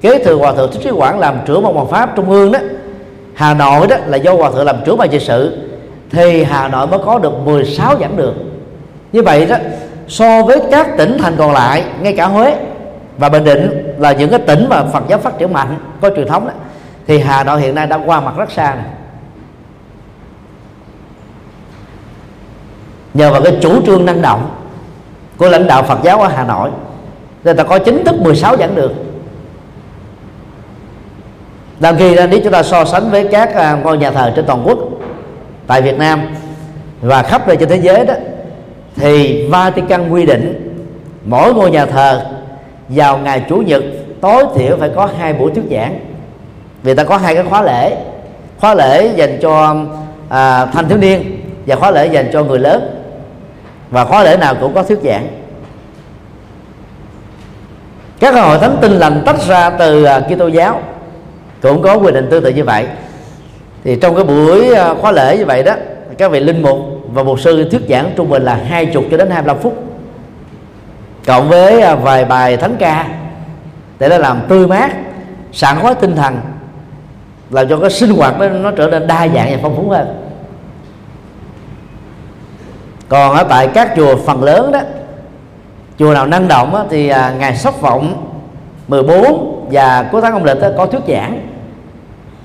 [0.00, 2.58] kế thừa hòa thượng thích trí quảng làm trưởng ban hoàng pháp trung ương đó
[3.34, 5.58] hà nội đó là do hòa thượng làm trưởng ban trị sự
[6.10, 8.34] thì hà nội mới có được 16 giảng đường
[9.12, 9.56] như vậy đó
[10.08, 12.56] so với các tỉnh thành còn lại ngay cả huế
[13.18, 16.28] và bình định là những cái tỉnh mà phật giáo phát triển mạnh có truyền
[16.28, 16.52] thống đó,
[17.06, 18.84] thì hà nội hiện nay đã qua mặt rất xa này.
[23.14, 24.59] nhờ vào cái chủ trương năng động
[25.40, 26.70] của lãnh đạo Phật giáo ở Hà Nội.
[27.44, 28.94] Người ta có chính thức 16 giảng đường.
[31.78, 34.46] Đang khi ra nếu chúng ta so sánh với các à, ngôi nhà thờ trên
[34.46, 34.78] toàn quốc
[35.66, 36.20] tại Việt Nam
[37.00, 38.14] và khắp nơi trên thế giới đó
[38.96, 40.76] thì Vatican quy định
[41.24, 42.26] mỗi ngôi nhà thờ
[42.88, 43.82] vào ngày chủ nhật
[44.20, 45.98] tối thiểu phải có hai buổi thuyết giảng.
[46.82, 47.96] Vì ta có hai cái khóa lễ.
[48.60, 49.76] Khóa lễ dành cho
[50.28, 52.99] à, thanh thiếu niên và khóa lễ dành cho người lớn
[53.90, 55.28] và khóa lễ nào cũng có thuyết giảng.
[58.20, 60.80] Các hội thánh tin lành tách ra từ à, Kitô giáo
[61.62, 62.86] cũng có quy định tương tự như vậy.
[63.84, 65.74] Thì trong cái buổi à, khóa lễ như vậy đó,
[66.18, 66.78] các vị linh mục
[67.12, 69.84] và mục sư thuyết giảng trung bình là hai chục cho đến 25 phút.
[71.26, 73.08] Cộng với à, vài bài thánh ca
[73.98, 74.90] để nó làm tươi mát,
[75.52, 76.40] sảng khoái tinh thần,
[77.50, 80.29] làm cho cái sinh hoạt đó nó trở nên đa dạng và phong phú hơn
[83.10, 84.80] còn ở tại các chùa phần lớn đó
[85.98, 88.26] chùa nào năng động đó, thì à, ngày sóc vọng
[88.88, 91.40] 14 và cuối tháng âm lịch đó, có thuyết giảng.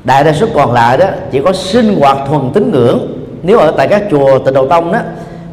[0.04, 3.00] Đại đa số còn lại đó chỉ có sinh hoạt thuần tín ngưỡng.
[3.44, 5.00] Nếu ở tại các chùa tịnh độ tông đó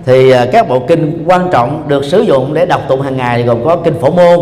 [0.06, 3.36] thì à, các bộ kinh quan trọng được sử dụng để đọc tụng hàng ngày
[3.36, 4.38] thì gồm có kinh phổ môn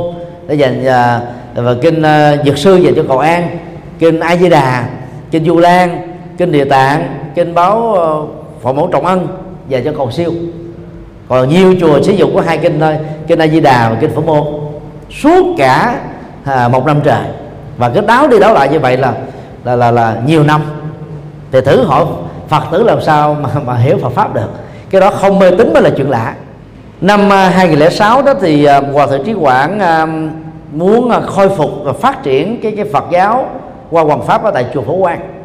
[0.47, 1.21] để dành à,
[1.55, 3.59] và kinh à, dược sư dành cho cầu an
[3.99, 4.85] kinh a di đà
[5.31, 8.23] kinh du lan kinh địa tạng kinh báo ờ,
[8.63, 9.29] phổ mẫu trọng ân
[9.71, 10.33] và cho cầu siêu.
[11.29, 12.97] Còn nhiều chùa sử dụng có hai kinh thôi
[13.27, 14.45] kinh a di đà và kinh phổ môn.
[15.23, 16.01] Suốt cả
[16.45, 17.25] à, một năm trời.
[17.77, 19.15] Và cứ đáo đi đáo lại như vậy là
[19.65, 20.63] là là, là nhiều năm.
[21.53, 22.07] Thì thử hỏi
[22.49, 24.51] phật tử làm sao mà, mà hiểu phật pháp được.
[24.91, 26.35] Cái đó không mê tín mới là chuyện lạ.
[27.01, 30.07] Năm à, 2006 đó thì à, hòa thượng trí quảng à,
[30.73, 33.49] muốn khôi phục và phát triển cái cái Phật giáo
[33.91, 35.40] qua hoàng pháp ở tại chùa Phổ Quang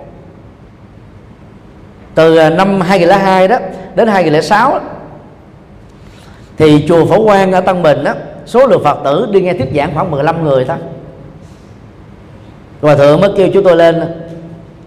[2.15, 3.57] từ à, năm 2002 đó
[3.95, 4.79] đến 2006
[6.57, 8.13] thì chùa Phổ Quang ở Tân Bình đó
[8.45, 10.77] số lượng Phật tử đi nghe thuyết giảng khoảng 15 người thôi.
[12.81, 14.03] Hòa thượng mới kêu chúng tôi lên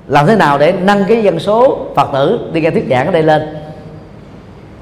[0.09, 3.12] làm thế nào để nâng cái dân số Phật tử đi nghe thuyết giảng ở
[3.12, 3.43] đây lên.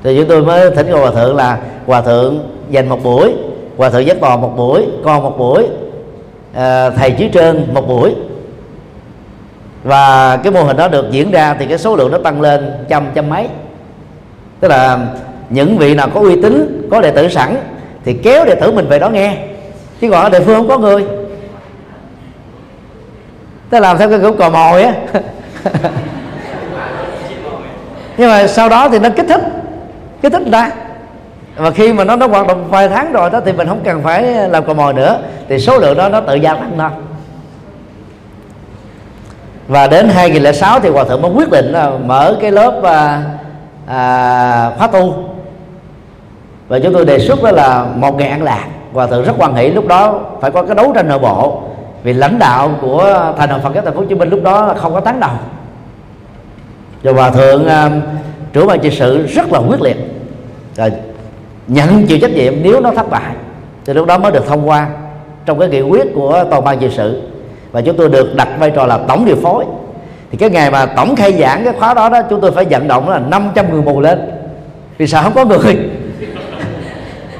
[0.02, 3.34] Thì chúng tôi mới thỉnh cầu hòa thượng là hòa thượng dành một buổi
[3.76, 5.66] hòa thượng giác bò một buổi con một buổi
[6.54, 8.14] à, thầy chí trơn một buổi
[9.86, 12.72] và cái mô hình đó được diễn ra thì cái số lượng nó tăng lên
[12.88, 13.48] trăm trăm mấy.
[14.60, 14.98] Tức là
[15.50, 17.56] những vị nào có uy tín, có đệ tử sẵn
[18.04, 19.36] thì kéo đệ tử mình về đó nghe.
[20.00, 21.06] Chứ còn ở địa phương không có người.
[23.70, 24.94] Ta làm theo cái kiểu cò mồi á.
[28.16, 29.42] Nhưng mà sau đó thì nó kích thích
[30.22, 30.70] kích thích ta.
[31.56, 34.02] Và khi mà nó nó hoạt động vài tháng rồi đó thì mình không cần
[34.02, 35.18] phải làm cò mồi nữa.
[35.48, 36.90] Thì số lượng đó nó tự gia tăng thôi
[39.68, 43.22] và đến 2006 thì hòa thượng mới quyết định là mở cái lớp à,
[43.86, 45.14] à, khóa tu.
[46.68, 48.66] Và chúng tôi đề xuất đó là một ngày ăn lạc.
[48.92, 51.62] Hòa thượng rất quan hệ lúc đó phải có cái đấu tranh nội bộ.
[52.02, 54.74] Vì lãnh đạo của thành hội Phật giáo Thành phố Hồ Chí Minh lúc đó
[54.76, 55.38] không có tán đồng.
[57.02, 57.90] Rồi hòa thượng à,
[58.52, 59.96] trưởng ban trị sự rất là quyết liệt.
[60.74, 60.92] Rồi
[61.66, 63.34] nhận chịu trách nhiệm nếu nó thất bại.
[63.84, 64.88] Thì lúc đó mới được thông qua
[65.46, 67.22] trong cái nghị quyết của toàn ban trị sự
[67.76, 69.64] và chúng tôi được đặt vai trò là tổng điều phối.
[70.30, 72.88] Thì cái ngày mà tổng khai giảng cái khóa đó đó, chúng tôi phải vận
[72.88, 74.30] động là 500 người mù lên.
[74.98, 75.78] Vì sao không có người.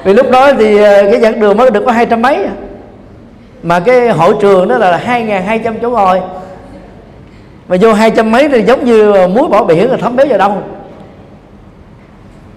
[0.05, 2.51] Vì lúc đó thì ờ, cái giảng đường mới được có hai trăm mấy à.
[3.63, 6.21] mà cái hội trường đó là hai ngàn hai trăm chỗ ngồi.
[7.69, 10.39] Mà vô hai trăm mấy thì giống như muối bỏ biển là thấm béo vào
[10.39, 10.63] đâu.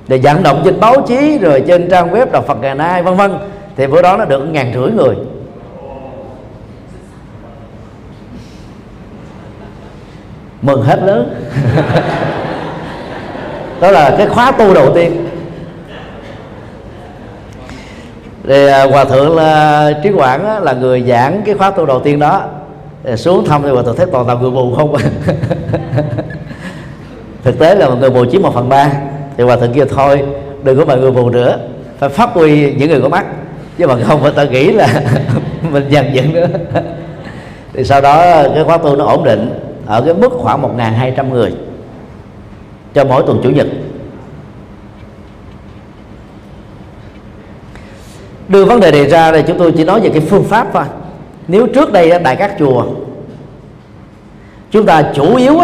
[0.07, 3.15] Để vận động trên báo chí, rồi trên trang web đạo Phật ngày nay, vân
[3.15, 3.31] vân.
[3.75, 5.15] Thì bữa đó nó được ngàn rưỡi người.
[10.61, 11.45] Mừng hết lớn.
[13.81, 15.25] Đó là cái khóa tu đầu tiên.
[18.47, 22.19] Thì à, hòa thượng là trí quảng là người giảng cái khóa tu đầu tiên
[22.19, 22.41] đó.
[23.03, 25.03] Thì xuống thăm thì hòa thượng thấy toàn là người mù không à.
[27.43, 28.91] thực tế là người mù chiếm một phần ba.
[29.37, 30.23] Thì hòa thượng kia thôi,
[30.63, 31.57] đừng có mà người mù nữa.
[31.99, 33.25] Phải phát huy những người có mắt.
[33.77, 34.87] Chứ mà không phải ta nghĩ là
[35.71, 36.47] mình dần dần nữa.
[37.73, 41.13] Thì sau đó, cái khóa tu nó ổn định ở cái mức khoảng một hai
[41.17, 41.53] trăm người
[42.93, 43.67] cho mỗi tuần chủ nhật.
[48.47, 50.83] Đưa vấn đề đề ra thì chúng tôi chỉ nói về cái phương pháp thôi.
[51.47, 52.85] Nếu trước đây tại các chùa,
[54.71, 55.57] chúng ta chủ yếu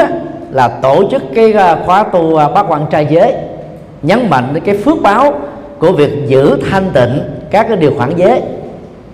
[0.51, 3.33] là tổ chức cái à, khóa tu bác bát quan trai giới,
[4.01, 5.33] nhấn mạnh đến cái phước báo
[5.79, 7.19] của việc giữ thanh tịnh
[7.51, 8.41] các cái điều khoản giới.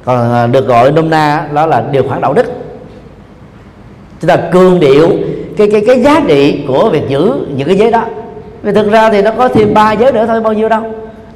[0.05, 2.45] Còn à, được gọi nôm na đó là điều khoản đạo đức
[4.21, 5.09] chúng ta cường điệu,
[5.57, 8.05] cái cái cái giá trị của việc giữ những cái giới đó.
[8.63, 10.81] Vì thực ra thì nó có thêm ba giới nữa thôi, bao nhiêu đâu.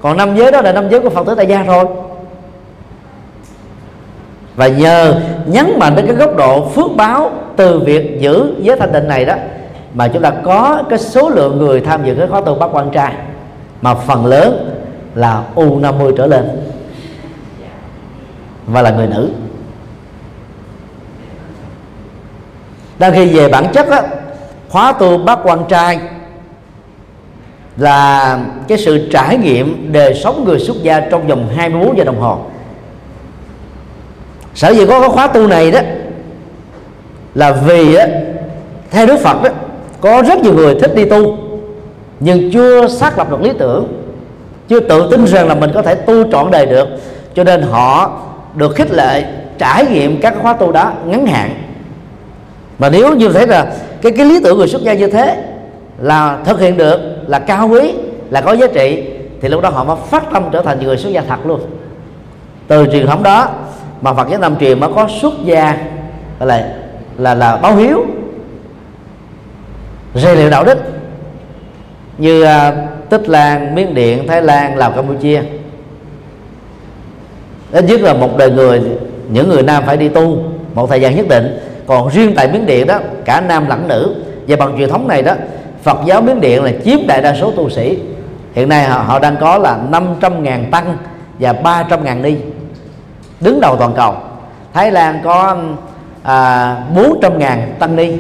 [0.02, 1.86] Còn năm giới đó là năm giới của phật tử tại gia rồi.
[4.56, 8.94] Và nhờ nhấn mạnh đến cái góc độ phước báo từ việc giữ giới thanh
[8.94, 9.36] tịnh này đó,
[9.94, 12.90] mà chúng ta có cái số lượng người tham dự cái khóa tu bác quan
[12.92, 13.14] trai,
[13.82, 14.76] mà phần lớn
[15.16, 16.50] là u 50 trở lên.
[18.68, 19.30] Và là người nữ.
[23.00, 24.02] Đang khi về bản chất á,
[24.70, 26.00] khóa tu bác quan trai
[27.78, 32.20] là cái sự trải nghiệm đời sống người xuất gia trong vòng 24 giờ đồng
[32.20, 32.38] hồ.
[34.56, 35.80] Sở dĩ có cái khóa tu này đó
[37.36, 38.08] là vì á,
[38.92, 39.50] theo Đức Phật đó
[40.02, 41.38] có rất nhiều người thích đi tu
[42.20, 44.02] nhưng chưa xác lập được lý tưởng
[44.68, 46.88] chưa tự tin rằng là mình có thể tu trọn đời được
[47.36, 48.22] cho nên họ
[48.56, 49.24] được khích lệ
[49.58, 51.65] trải nghiệm các khóa tu đó ngắn hạn
[52.80, 55.44] mà nếu như thấy là cái cái lý tưởng người xuất gia như thế
[56.00, 57.94] là thực hiện được là cao quý
[58.30, 59.04] là có giá trị
[59.42, 61.60] thì lúc đó họ mới phát tâm trở thành người xuất gia thật luôn.
[62.68, 63.50] Từ truyền thống đó
[64.02, 65.78] mà Phật giáo Nam truyền mới có xuất gia
[66.40, 66.74] gọi là
[67.18, 68.06] là là báo hiếu
[70.16, 70.78] rèn luyện đạo đức
[72.18, 72.50] như uh,
[73.10, 75.42] tích lan miến điện thái lan lào campuchia.
[77.72, 78.82] Ít nhất là một đời người
[79.30, 80.38] những người nam phải đi tu
[80.74, 81.58] một thời gian nhất định
[81.88, 84.16] còn riêng tại miến điện đó cả nam lẫn nữ.
[84.48, 85.34] Và bằng truyền thống này đó
[85.84, 88.00] Phật giáo miến điện là chiếm đại đa số tu sĩ.
[88.54, 90.98] Hiện nay họ, họ đang có là 500.000 tăng
[91.40, 92.36] và 300.000 ni
[93.42, 94.16] đứng đầu toàn cầu.
[94.74, 95.58] Thái Lan có
[96.24, 98.12] à, 400.000 tăng ni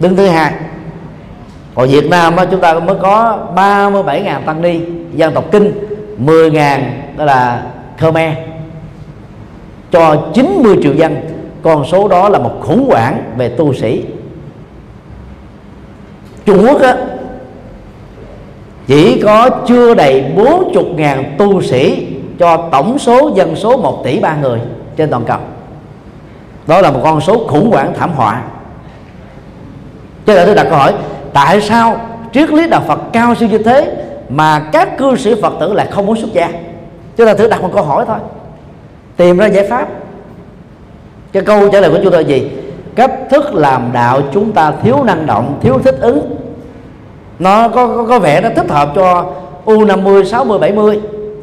[0.00, 0.52] đứng thứ hai.
[1.74, 4.80] Còn Việt Nam đó, chúng ta mới có 37.000 tăng ni
[5.14, 5.72] dân tộc kinh
[6.24, 6.80] 10.000
[7.16, 7.62] đó là
[7.98, 8.34] Khmer
[9.92, 11.16] cho 90 triệu dân
[11.62, 14.04] con số đó là một khủng hoảng về tu sĩ.
[16.46, 16.96] Trung Quốc á,
[18.86, 22.06] chỉ có chưa đầy 40 ngàn tu sĩ
[22.38, 24.60] cho tổng số dân số 1 tỷ ba người
[24.96, 25.38] trên toàn cầu.
[26.66, 28.42] Đó là một con số khủng hoảng thảm họa.
[30.26, 30.94] Cho nên tôi đặt câu hỏi
[31.32, 32.00] tại sao
[32.32, 33.92] triết lý đạo Phật cao siêu như thế
[34.28, 36.50] mà các cư sĩ Phật tử lại không muốn xuất gia?
[37.16, 38.18] Chúng ta thử đặt một câu hỏi thôi.
[39.16, 39.88] Tìm ra giải pháp
[41.32, 42.50] cái câu trả lời của chúng tôi là gì?
[42.94, 46.36] Cách thức làm đạo chúng ta thiếu năng động thiếu thích ứng.
[47.38, 49.26] Nó có có, có vẻ nó thích hợp cho
[49.64, 51.00] u 50 60 70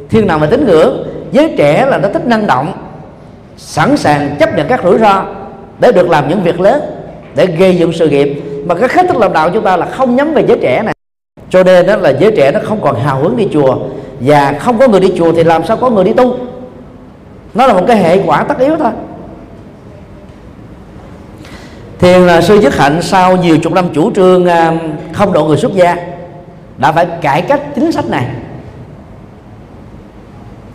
[0.10, 2.74] thiên nào mà tính ngưỡng giới trẻ là nó thích năng động
[3.58, 5.24] sẵn sàng chấp nhận các rủi ro
[5.80, 6.82] để được làm những việc lớn
[7.36, 8.44] để gây dựng sự nghiệp.
[8.66, 10.94] Mà cái cách thức làm đạo chúng ta là không nhắm về giới trẻ này.
[11.50, 13.78] Cho nên đó là giới trẻ nó không còn hào hứng đi chùa
[14.20, 16.36] và không có người đi chùa thì làm sao có người đi tu?
[17.54, 18.92] Nó là một cái hệ quả tất yếu thôi
[22.00, 24.74] thiền là sư dứt hạnh sau nhiều chục năm chủ trương à,
[25.14, 25.96] không độ người xuất gia,
[26.78, 28.26] đã phải cải cách chính sách này.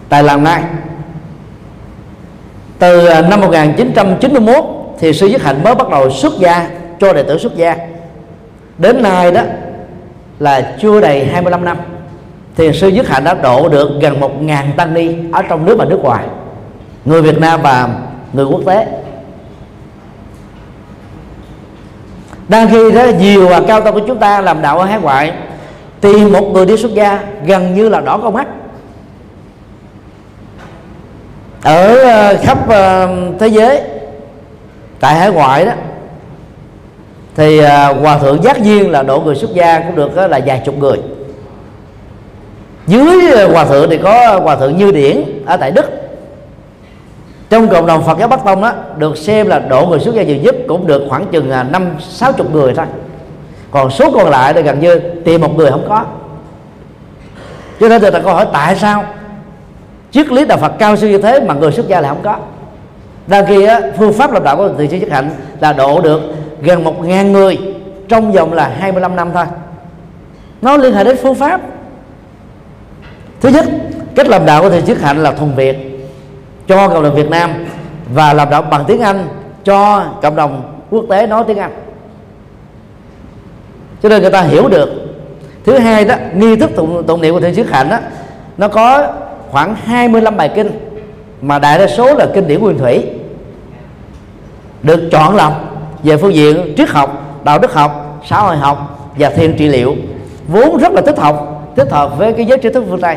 [0.08, 0.62] Tại làng này
[2.78, 4.64] từ à, năm 1991
[4.98, 6.68] thì sư dứt hạnh mới bắt đầu xuất gia,
[7.00, 7.76] cho đệ tử xuất gia.
[8.78, 9.42] Đến nay đó
[10.38, 11.76] là chưa đầy 25 năm,
[12.56, 15.84] thì sư dứt hạnh đã độ được gần 1.000 tăng ni ở trong nước và
[15.84, 16.24] nước ngoài.
[17.04, 17.88] Người Việt Nam và
[18.32, 18.86] người quốc tế.
[22.48, 25.32] Đang khi đó nhiều và cao tầng của chúng ta làm đạo ở hải ngoại
[26.00, 28.46] tìm một người đi xuất gia gần như là đỏ con mắt.
[31.62, 33.08] Ở ờ, khắp ờ,
[33.40, 33.80] thế giới,
[35.00, 35.72] tại hải ngoại đó,
[37.36, 40.62] thì ờ, hòa thượng giác viên là độ người xuất gia cũng được là vài
[40.64, 40.98] chục người.
[42.86, 46.03] Dưới hòa thượng thì có hòa thượng như điển ở tại đức
[47.54, 50.22] trong cộng đồng Phật giáo Bắc Tông đó được xem là độ người xuất gia
[50.22, 52.86] nhiều nhất cũng được khoảng chừng à, năm sáu chục người thôi.
[53.70, 56.04] Còn số còn lại thì gần như tìm một người không có.
[57.80, 59.04] Cho nên tôi đặt câu hỏi tại sao
[60.10, 62.36] triết lý đạo Phật cao siêu như thế mà người xuất gia lại không có?
[63.26, 65.30] Đang khi á, phương pháp làm đạo của từ sĩ chức hạnh
[65.60, 66.20] là độ được
[66.60, 67.58] gần một ngàn người
[68.08, 69.44] trong vòng là 25 năm thôi.
[70.62, 71.60] Nó liên hệ đến phương pháp.
[73.40, 73.64] Thứ nhất
[74.14, 75.93] cách làm đạo của thầy chức hạnh là thuần việt
[76.68, 77.50] cho cộng đồng Việt Nam
[78.14, 79.28] và làm động bằng tiếng Anh
[79.64, 81.72] cho cộng đồng quốc tế nói tiếng Anh.
[84.02, 84.88] Cho nên người ta hiểu được.
[85.64, 87.98] Thứ hai đó nghi thức tụng, tụng niệm của thượng sứ hạnh đó
[88.58, 89.12] nó có
[89.50, 90.70] khoảng 25 bài kinh
[91.40, 93.04] mà đại đa số là kinh điển nguyên thủy
[94.82, 95.52] được chọn lọc
[96.02, 99.96] về phương diện triết học đạo đức học xã hội học và thiền trị liệu.
[100.48, 103.16] Vốn rất là thích học thích hợp với cái giới trí thức phương tây.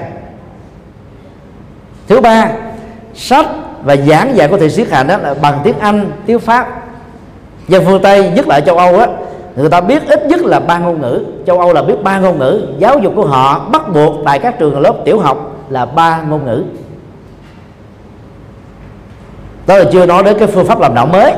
[2.07, 2.51] Thứ ba
[3.17, 3.45] sách
[3.83, 6.83] và giảng dạy của thầy siết hạnh đó là bằng tiếng anh, tiếng pháp.
[7.67, 9.07] Dân phương tây, nhất là ở châu âu á,
[9.55, 11.23] người ta biết ít nhất là ba ngôn ngữ.
[11.47, 12.67] Châu âu là biết ba ngôn ngữ.
[12.79, 16.45] Giáo dục của họ bắt buộc tại các trường lớp tiểu học là ba ngôn
[16.45, 16.63] ngữ.
[19.65, 21.33] Tôi chưa nói đến cái phương pháp làm đạo mới,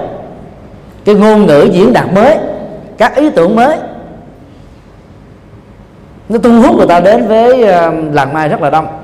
[1.06, 2.38] cái ngôn ngữ diễn đạt mới,
[2.98, 3.78] các ý tưởng mới.
[6.30, 8.99] Nó thu hút người ta đến với ờ, làng mai rất là đông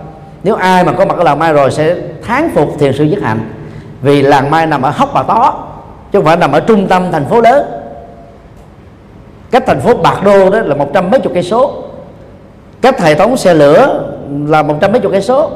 [0.45, 3.21] nếu ai mà có mặt ở làng mai rồi sẽ thán phục thiền sư nhất
[3.23, 3.39] hạnh.
[4.01, 5.67] Vì làng mai nằm ở hốc bà tó,
[6.11, 7.65] chứ không phải nằm ở trung tâm thành phố lớn.
[9.51, 11.83] Cách thành phố bạc đô đó là một trăm mấy chục cây số.
[12.81, 14.09] Cách hệ thống xe lửa
[14.47, 15.51] là một trăm mấy chục cây số.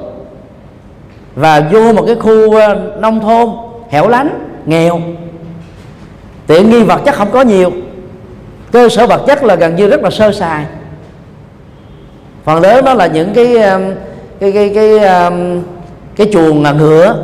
[1.35, 3.49] Và vô một cái khu ờ, nông thôn,
[3.89, 4.29] hẻo lánh,
[4.65, 4.99] nghèo.
[6.47, 7.71] Tiện nghi vật chất không có nhiều.
[8.71, 10.65] Cơ sở vật chất là gần như rất là sơ sài.
[12.43, 13.79] Phần lớn đó là những cái ờ,
[14.39, 15.31] cái cái cái cái,
[16.15, 17.15] cái chuồng ngựa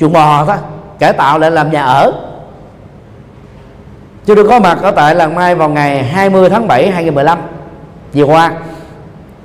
[0.00, 0.56] chuồng bò thôi
[0.98, 2.12] cải tạo lại làm nhà ở.
[4.26, 7.38] Tôi được có mặt ở tại làng Mai vào ngày 20 tháng 7 2015
[8.14, 8.52] vừa qua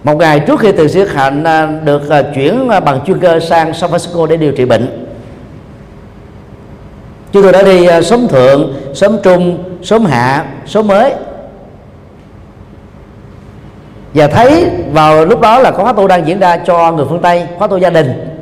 [0.04, 3.40] một ngày trước khi từ siết hạnh à, được à, chuyển à, bằng chuyên cơ
[3.40, 5.08] sang San Francisco để điều trị bệnh.
[7.32, 11.14] Chúng tôi đã đi sớm thượng sớm trung sớm hạ sớm mới
[14.14, 17.22] và thấy vào lúc đó là có khóa tu đang diễn ra cho người phương
[17.22, 18.38] Tây, khóa tu gia đình.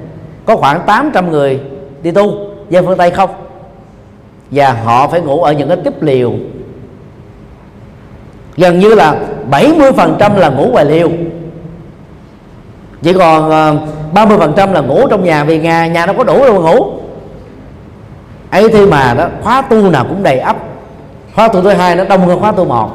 [0.45, 1.59] Có khoảng 800 người
[2.01, 2.33] đi tu,
[2.69, 3.29] dân phương Tây không?
[4.51, 6.33] Và họ phải ngủ ở những cái tiếp liều.
[8.57, 9.15] Gần như là
[9.51, 11.09] 70% là ngủ ngoài liều.
[13.01, 13.75] Chỉ còn ờ,
[14.13, 16.85] 30% là ngủ trong nhà vì nhà nhà nó có đủ đâu mà ngủ.
[18.51, 20.55] Ấy thế mà đó, khóa tu nào cũng đầy ấp
[21.35, 22.89] khóa tu thứ hai nó đông hơn khóa tu một.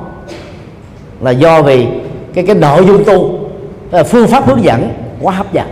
[1.20, 1.86] Là do vì
[2.34, 3.38] cái cái nội dung tu
[4.06, 4.88] phương pháp hướng dẫn
[5.22, 5.66] quá hấp dẫn.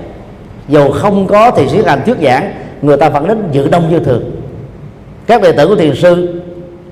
[0.69, 2.53] Dù không có thì sĩ hành thuyết giảng,
[2.83, 4.31] người ta vẫn đến dự đông như thường.
[5.27, 6.41] Các đệ tử của thiền sư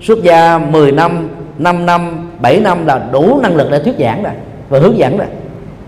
[0.00, 4.22] xuất gia 10 năm 5 năm 7 năm là đủ năng lực để thuyết giảng
[4.22, 4.32] rồi,
[4.68, 5.26] và hướng dẫn rồi.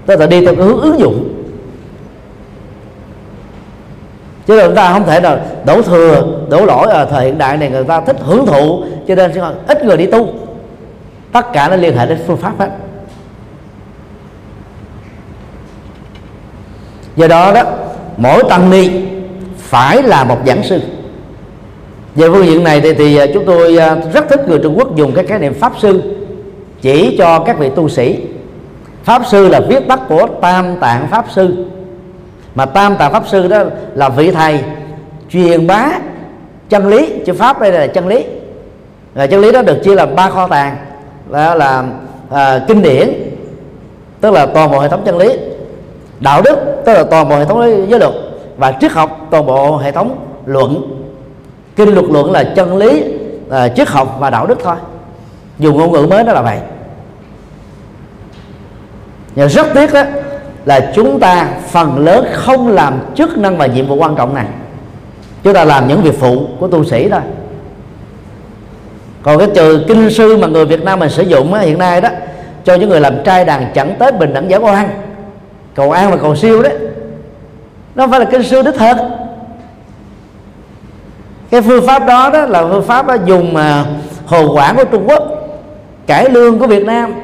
[0.06, 1.28] Tức là đi theo cái hướng ứng dụng.
[4.46, 7.56] Chứ là chúng ta không thể nào đổ thừa, đổ lỗi ở thời hiện đại
[7.56, 9.32] này, người ta thích hưởng thụ, cho nên
[9.66, 10.28] ít người đi tu.
[11.32, 12.70] Tất cả nó liên hệ đến phương pháp hết.
[17.16, 17.62] Do đó đó
[18.16, 18.90] mỗi tăng ni
[19.56, 20.80] phải là một giảng sư.
[22.14, 24.96] Về phương diện này thì, thì à, chúng tôi à, rất thích người Trung Quốc
[24.96, 26.02] dùng cái khái niệm pháp sư
[26.80, 28.18] chỉ cho các vị tu sĩ.
[29.04, 31.64] Pháp sư là viết tắt của tam tạng pháp sư.
[32.54, 33.62] Mà tam tạng pháp sư đó
[33.94, 34.60] là vị thầy
[35.30, 35.88] truyền bá
[36.68, 38.24] chân lý chữ pháp đây là chân lý.
[39.14, 40.76] Là chân lý đó được chia làm ba kho tàng
[41.30, 41.84] đó là
[42.30, 43.12] à, kinh điển
[44.20, 45.28] tức là toàn bộ hệ thống chân lý
[46.20, 48.12] đạo đức tức là toàn bộ hệ thống giới luật
[48.56, 50.98] và triết học toàn bộ hệ thống luận.
[51.76, 53.04] Kinh luật luận là chân lý
[53.48, 54.76] là triết học và đạo đức thôi.
[55.58, 56.58] Dùng ngôn ngữ mới đó là vậy.
[59.34, 60.02] Nhưng rất tiếc đó
[60.64, 64.46] là chúng ta phần lớn không làm chức năng và nhiệm vụ quan trọng này.
[65.42, 67.20] Chúng ta làm những việc phụ của tu sĩ thôi.
[69.22, 72.00] Còn cái trừ kinh sư mà người Việt Nam mình sử dụng á, hiện nay
[72.00, 72.08] đó
[72.64, 74.88] cho những người làm trai đàn chẳng tới bình đẳng giải oan
[75.74, 76.78] cầu an và cầu siêu đấy.
[77.94, 78.96] Nó phải là kinh sư đích thực.
[81.50, 83.84] Cái phương pháp đó đó là phương pháp đó dùng mà
[84.26, 85.22] hồ quản của Trung Quốc
[86.06, 87.14] cải lương của Việt Nam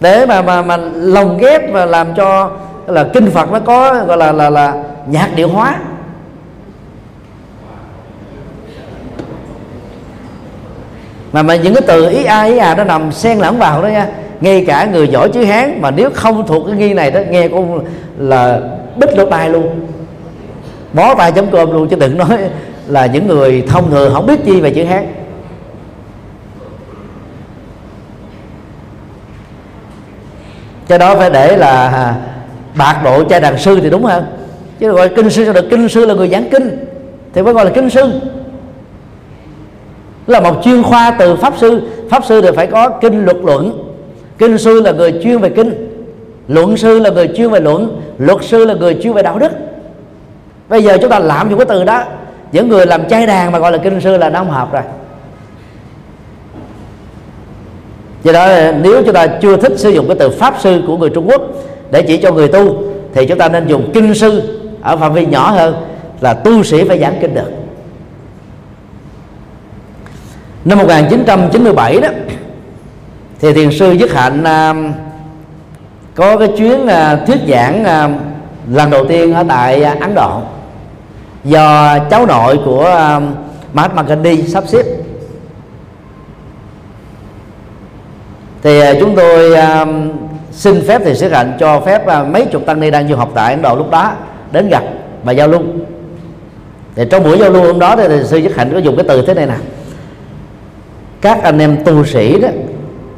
[0.00, 2.50] để mà mà mà lồng ghép và làm cho
[2.86, 4.74] là kinh Phật nó có, gọi là là là
[5.06, 5.78] nhạc điệu hóa.
[11.32, 13.88] Mà mà những cái từ ý a, ý à nó nằm xen lẫn vào đó
[13.88, 14.08] nha
[14.40, 17.48] ngay cả người giỏi chữ hán, mà nếu không thuộc cái nghi này đó, nghe
[17.48, 17.84] cũng
[18.18, 18.60] là
[18.96, 19.86] bích lỗ tai luôn.
[20.92, 22.38] Bó tay chấm cơm luôn, chứ đừng nói
[22.86, 25.06] là những người thông thường không biết chi về chữ hán.
[30.88, 32.14] Cho đó phải để là à,
[32.74, 34.24] bạc độ cha đàn sư thì đúng hơn.
[34.78, 35.66] Chứ gọi kinh sư cho được?
[35.70, 36.86] Kinh sư là người giảng kinh,
[37.32, 38.20] thì mới gọi là kinh sư.
[40.26, 41.82] Là một chuyên khoa từ pháp sư.
[42.10, 43.83] Pháp sư thì phải có kinh luật luận
[44.38, 45.74] kinh sư là người chuyên về kinh,
[46.48, 49.52] luận sư là người chuyên về luận, luật sư là người chuyên về đạo đức.
[50.68, 52.04] Bây giờ chúng ta làm những cái từ đó,
[52.52, 54.82] những người làm chay đàn mà gọi là kinh sư là nó không hợp rồi.
[58.22, 61.10] Do đó, nếu chúng ta chưa thích sử dụng cái từ pháp sư của người
[61.10, 61.42] Trung Quốc
[61.90, 62.82] để chỉ cho người tu,
[63.14, 65.74] thì chúng ta nên dùng kinh sư ở phạm vi nhỏ hơn
[66.20, 67.50] là tu sĩ phải giảng kinh được.
[70.64, 72.08] Năm 1997 đó
[73.40, 74.94] thì thiền sư Dứt Hạnh uh,
[76.14, 78.20] có cái chuyến uh, thuyết giảng uh,
[78.70, 80.40] lần đầu tiên ở tại uh, Ấn Độ
[81.44, 83.22] do cháu nội của uh,
[83.72, 84.84] Mahatma Gandhi sắp xếp.
[88.62, 89.88] Thì uh, chúng tôi uh,
[90.52, 93.30] xin phép thì sư hạnh cho phép uh, mấy chục tăng ni đang du học
[93.34, 94.12] tại Ấn Độ lúc đó
[94.52, 94.82] đến gặp
[95.24, 95.62] và giao lưu.
[96.96, 99.04] Thì trong buổi giao lưu hôm đó thì, thì sư Dứt Hạnh có dùng cái
[99.08, 99.56] từ thế này nè.
[101.20, 102.48] Các anh em tu sĩ đó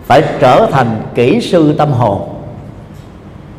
[0.06, 2.28] phải trở thành kỹ sư tâm hồn.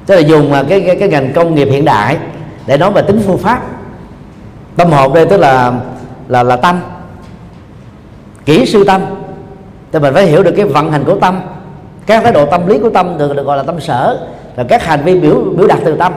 [0.06, 2.18] Tức là dùng cái, cái cái ngành công nghiệp hiện đại
[2.66, 3.62] để nói về tính phương pháp.
[4.76, 5.74] Tâm hồn đây tức là
[6.28, 6.80] là là tâm.
[8.46, 9.02] Kỹ sư tâm.
[9.92, 11.42] Thì mình phải hiểu được cái vận hành của tâm.
[12.06, 14.28] Các thái độ tâm lý của tâm được, được gọi là tâm sở.
[14.56, 16.14] Là các hành vi biểu biểu đạt từ tâm.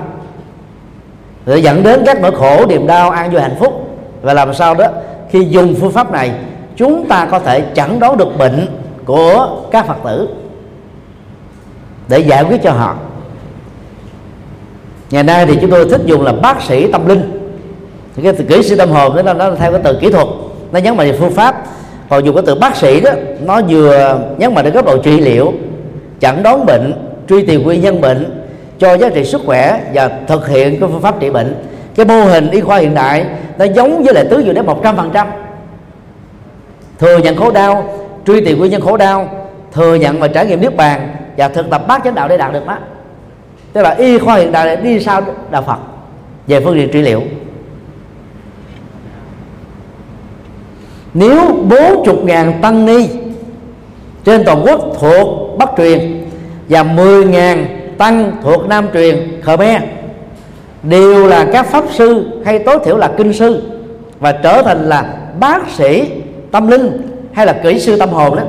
[1.46, 3.98] Để dẫn đến các nỗi khổ niềm đau an vui hạnh phúc.
[4.22, 4.86] Và làm sao đó
[5.30, 6.30] khi dùng phương pháp này
[6.76, 8.66] chúng ta có thể chẩn đoán được bệnh
[9.04, 10.28] của các phật tử
[12.08, 12.96] để giải quyết cho họ.
[15.10, 17.40] Ngày nay thì chúng tôi thích dùng là bác sĩ tâm linh.
[18.16, 20.26] Thì cái từ kỹ sư tâm hồn đó, nó theo cái từ kỹ thuật.
[20.72, 21.64] Nó nhấn mạnh về phương pháp.
[22.08, 23.10] Còn dùng cái từ bác sĩ đó,
[23.40, 25.52] nó vừa nhấn mạnh đến góc độ trị liệu,
[26.20, 26.92] chẩn đoán bệnh,
[27.28, 28.46] truy tìm nguyên nhân bệnh,
[28.78, 31.64] cho giá trị sức khỏe và thực hiện cái phương pháp trị bệnh.
[31.94, 33.26] Cái mô hình y khoa hiện đại,
[33.58, 35.28] nó giống với lại tứ diệu đến một trăm phần trăm.
[36.98, 37.94] Thừa nhận khổ đau
[38.30, 41.70] truy tìm nguyên nhân khổ đau, thừa nhận và trải nghiệm niết bàn và thực
[41.70, 42.78] tập bát chánh đạo để đạt được đó
[43.72, 45.78] tức là y khoa hiện đại đi sau đạo phật,
[46.46, 47.22] về phương diện trị liệu.
[51.14, 53.08] Nếu bốn chục ngàn tăng ni
[54.24, 56.24] trên toàn quốc thuộc Bắc truyền
[56.68, 57.66] và 10 ngàn
[57.98, 59.82] tăng thuộc Nam truyền, Khmer,
[60.82, 63.62] đều là các pháp sư hay tối thiểu là kinh sư
[64.20, 66.10] và trở thành là bác sĩ
[66.50, 68.42] tâm linh hay là kỹ sư tâm hồn đó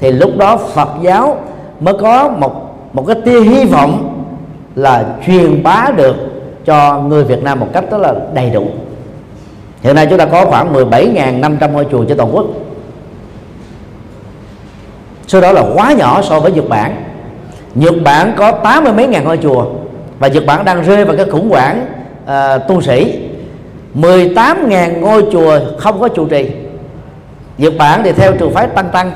[0.00, 1.36] thì lúc đó Phật giáo
[1.80, 4.24] mới có một một cái tia hy vọng
[4.74, 6.16] là truyền bá được
[6.64, 8.66] cho người Việt Nam một cách rất là đầy đủ.
[9.82, 12.46] Hiện nay chúng ta có khoảng 17.500 ngôi chùa trên toàn quốc.
[15.26, 17.04] Số đó là quá nhỏ so với Nhật Bản.
[17.74, 19.64] Nhật Bản có tám mươi mấy ngàn ngôi chùa
[20.18, 21.86] và Nhật Bản đang rơi vào cái khủng hoảng
[22.24, 23.18] uh, tu sĩ.
[23.94, 26.50] 18 ngàn ngôi chùa không có trụ trì.
[27.58, 29.10] Nhật Bản thì theo trường phái Tăng Tăng